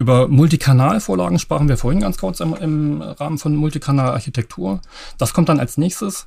Über 0.01 0.27
Multikanalvorlagen 0.27 1.39
sprachen 1.39 1.69
wir 1.69 1.77
vorhin 1.77 2.01
ganz 2.01 2.19
kurz 2.19 2.41
im, 2.41 2.55
im 2.55 3.01
Rahmen 3.01 3.39
von 3.39 3.55
Multikanalarchitektur. 3.55 4.81
Das 5.19 5.33
kommt 5.33 5.49
dann 5.49 5.61
als 5.61 5.79
nächstes 5.79 6.27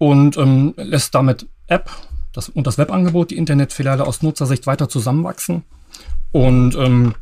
und 0.00 0.38
ähm, 0.38 0.72
lässt 0.78 1.14
damit 1.14 1.46
App 1.66 1.90
das, 2.32 2.48
und 2.48 2.66
das 2.66 2.78
Webangebot, 2.78 3.30
die 3.30 3.36
Internetfiliale 3.36 4.06
aus 4.06 4.22
Nutzersicht 4.22 4.66
weiter 4.66 4.88
zusammenwachsen 4.88 5.62
und 6.32 6.74
ähm, 6.74 7.14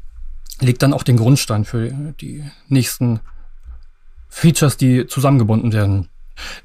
legt 0.61 0.83
dann 0.83 0.93
auch 0.93 1.03
den 1.03 1.17
Grundstein 1.17 1.65
für 1.65 1.91
die 2.21 2.45
nächsten 2.69 3.19
Features, 4.29 4.77
die 4.77 5.09
zusammengebunden 5.09 5.73
werden. 5.73 6.09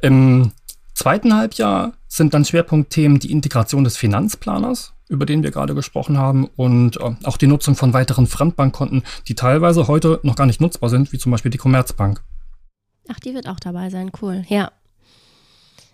Im 0.02 0.52
zweiten 0.94 1.36
Halbjahr 1.36 1.94
sind 2.08 2.36
dann 2.36 2.46
Schwerpunktthemen 2.46 3.18
die 3.18 3.32
Integration 3.32 3.84
des 3.84 3.98
Finanzplaners, 3.98 4.94
über 5.10 5.26
den 5.26 5.42
wir 5.42 5.50
gerade 5.50 5.74
gesprochen 5.74 6.20
haben, 6.20 6.46
und 6.56 6.98
äh, 6.98 7.16
auch 7.24 7.38
die 7.38 7.48
Nutzung 7.48 7.76
von 7.76 7.94
weiteren 7.94 8.28
Fremdbankkonten, 8.28 9.02
die 9.28 9.34
teilweise 9.34 9.88
heute 9.88 10.20
noch 10.22 10.36
gar 10.36 10.46
nicht 10.46 10.62
nutzbar 10.62 10.92
sind, 10.92 11.12
wie 11.12 11.18
zum 11.18 11.32
Beispiel 11.32 11.50
die 11.50 11.58
Commerzbank. 11.58 12.22
Ach, 13.10 13.20
die 13.20 13.34
wird 13.34 13.48
auch 13.48 13.60
dabei 13.60 13.90
sein, 13.90 14.12
cool. 14.22 14.44
Ja, 14.48 14.72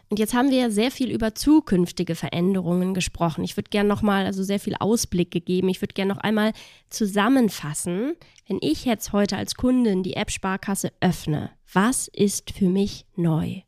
und 0.10 0.18
jetzt 0.18 0.34
haben 0.34 0.50
wir 0.50 0.58
ja 0.58 0.70
sehr 0.72 0.90
viel 0.90 1.12
über 1.12 1.36
zukünftige 1.36 2.16
Veränderungen 2.16 2.96
gesprochen. 2.96 3.44
Ich 3.44 3.56
würde 3.56 3.70
gerne 3.70 3.88
nochmal, 3.88 4.26
also 4.26 4.44
sehr 4.44 4.60
viel 4.60 4.76
Ausblick 4.80 5.30
gegeben. 5.30 5.70
Ich 5.70 5.82
würde 5.82 5.94
gerne 5.94 6.14
noch 6.14 6.22
einmal 6.22 6.54
zusammenfassen, 6.90 8.14
wenn 8.48 8.58
ich 8.62 8.86
jetzt 8.86 9.14
heute 9.14 9.38
als 9.38 9.54
Kundin 9.54 10.02
die 10.02 10.16
App 10.16 10.32
Sparkasse 10.32 10.92
öffne, 11.00 11.52
was 11.72 12.08
ist 12.08 12.50
für 12.50 12.68
mich 12.68 13.06
neu? 13.16 13.62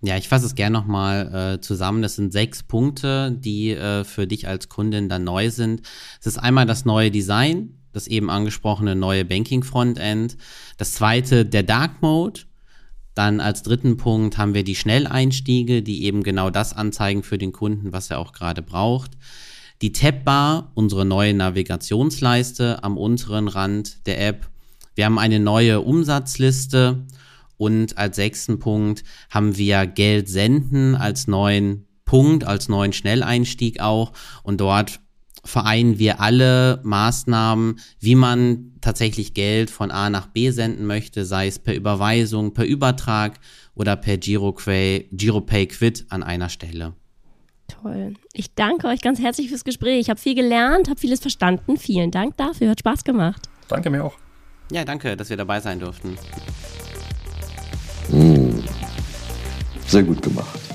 Ja, 0.00 0.16
ich 0.16 0.28
fasse 0.28 0.46
es 0.46 0.54
gerne 0.54 0.78
nochmal 0.78 1.56
äh, 1.56 1.60
zusammen. 1.60 2.02
Das 2.02 2.14
sind 2.14 2.32
sechs 2.32 2.62
Punkte, 2.62 3.32
die 3.36 3.70
äh, 3.70 4.04
für 4.04 4.28
dich 4.28 4.46
als 4.46 4.68
Kundin 4.68 5.08
dann 5.08 5.24
neu 5.24 5.50
sind. 5.50 5.82
Es 6.20 6.28
ist 6.28 6.38
einmal 6.38 6.66
das 6.66 6.84
neue 6.84 7.10
Design, 7.10 7.80
das 7.92 8.06
eben 8.06 8.30
angesprochene 8.30 8.94
neue 8.94 9.24
Banking 9.24 9.64
Frontend. 9.64 10.36
Das 10.76 10.92
zweite, 10.92 11.44
der 11.44 11.64
Dark 11.64 12.00
Mode. 12.00 12.42
Dann 13.18 13.40
als 13.40 13.64
dritten 13.64 13.96
Punkt 13.96 14.38
haben 14.38 14.54
wir 14.54 14.62
die 14.62 14.76
Schnelleinstiege, 14.76 15.82
die 15.82 16.04
eben 16.04 16.22
genau 16.22 16.50
das 16.50 16.72
anzeigen 16.72 17.24
für 17.24 17.36
den 17.36 17.50
Kunden, 17.50 17.92
was 17.92 18.10
er 18.10 18.20
auch 18.20 18.32
gerade 18.32 18.62
braucht. 18.62 19.10
Die 19.82 19.90
Tabbar, 19.90 20.70
unsere 20.74 21.04
neue 21.04 21.34
Navigationsleiste 21.34 22.84
am 22.84 22.96
unteren 22.96 23.48
Rand 23.48 24.06
der 24.06 24.24
App. 24.24 24.48
Wir 24.94 25.06
haben 25.06 25.18
eine 25.18 25.40
neue 25.40 25.80
Umsatzliste 25.80 27.06
und 27.56 27.98
als 27.98 28.14
sechsten 28.14 28.60
Punkt 28.60 29.02
haben 29.30 29.56
wir 29.56 29.84
Geld 29.88 30.28
senden 30.28 30.94
als 30.94 31.26
neuen 31.26 31.88
Punkt, 32.04 32.44
als 32.44 32.68
neuen 32.68 32.92
Schnelleinstieg 32.92 33.80
auch. 33.80 34.12
Und 34.44 34.60
dort 34.60 35.00
vereinen 35.48 35.98
wir 35.98 36.20
alle 36.20 36.80
Maßnahmen, 36.84 37.80
wie 38.00 38.14
man 38.14 38.72
tatsächlich 38.80 39.32
Geld 39.34 39.70
von 39.70 39.90
A 39.90 40.10
nach 40.10 40.26
B 40.26 40.50
senden 40.50 40.86
möchte, 40.86 41.24
sei 41.24 41.46
es 41.46 41.58
per 41.58 41.74
Überweisung, 41.74 42.52
per 42.52 42.66
Übertrag 42.66 43.40
oder 43.74 43.96
per 43.96 44.18
GiroPay, 44.18 45.08
GiroPay 45.10 45.66
Quid 45.66 46.06
an 46.10 46.22
einer 46.22 46.50
Stelle. 46.50 46.92
Toll. 47.66 48.14
Ich 48.32 48.54
danke 48.54 48.88
euch 48.88 49.00
ganz 49.00 49.20
herzlich 49.20 49.48
fürs 49.48 49.64
Gespräch. 49.64 50.00
Ich 50.00 50.10
habe 50.10 50.20
viel 50.20 50.34
gelernt, 50.34 50.88
habe 50.88 51.00
vieles 51.00 51.20
verstanden. 51.20 51.76
Vielen 51.76 52.10
Dank 52.10 52.36
dafür. 52.36 52.70
Hat 52.70 52.80
Spaß 52.80 53.04
gemacht. 53.04 53.48
Danke 53.68 53.90
mir 53.90 54.04
auch. 54.04 54.14
Ja, 54.70 54.84
danke, 54.84 55.16
dass 55.16 55.30
wir 55.30 55.36
dabei 55.36 55.60
sein 55.60 55.80
durften. 55.80 56.18
Mmh. 58.10 58.62
Sehr 59.86 60.02
gut 60.02 60.22
gemacht. 60.22 60.67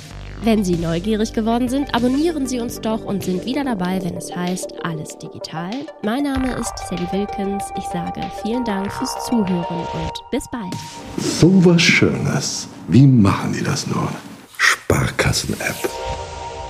Wenn 0.46 0.66
Sie 0.66 0.76
neugierig 0.76 1.32
geworden 1.32 1.70
sind, 1.70 1.96
abonnieren 1.96 2.48
Sie 2.48 2.60
uns 2.60 2.82
doch 2.82 3.06
und 3.06 3.24
sind 3.24 3.46
wieder 3.46 3.64
dabei, 3.64 4.04
wenn 4.04 4.18
es 4.18 4.36
heißt 4.36 4.74
Alles 4.84 5.18
Digital. 5.18 5.72
Mein 6.04 6.24
Name 6.24 6.52
ist 6.56 6.74
Sally 6.90 7.08
Wilkins. 7.14 7.64
Ich 7.78 7.86
sage 7.86 8.20
vielen 8.42 8.66
Dank 8.66 8.92
fürs 8.92 9.26
Zuhören 9.26 9.88
und 9.94 10.12
bis 10.32 10.46
bald. 10.50 10.74
So 11.18 11.64
was 11.64 11.82
Schönes. 11.82 12.68
Wie 12.90 13.08
machen 13.08 13.54
die 13.54 13.64
das 13.64 13.88
nur? 13.88 14.10
Sparkassen-App. 14.58 15.90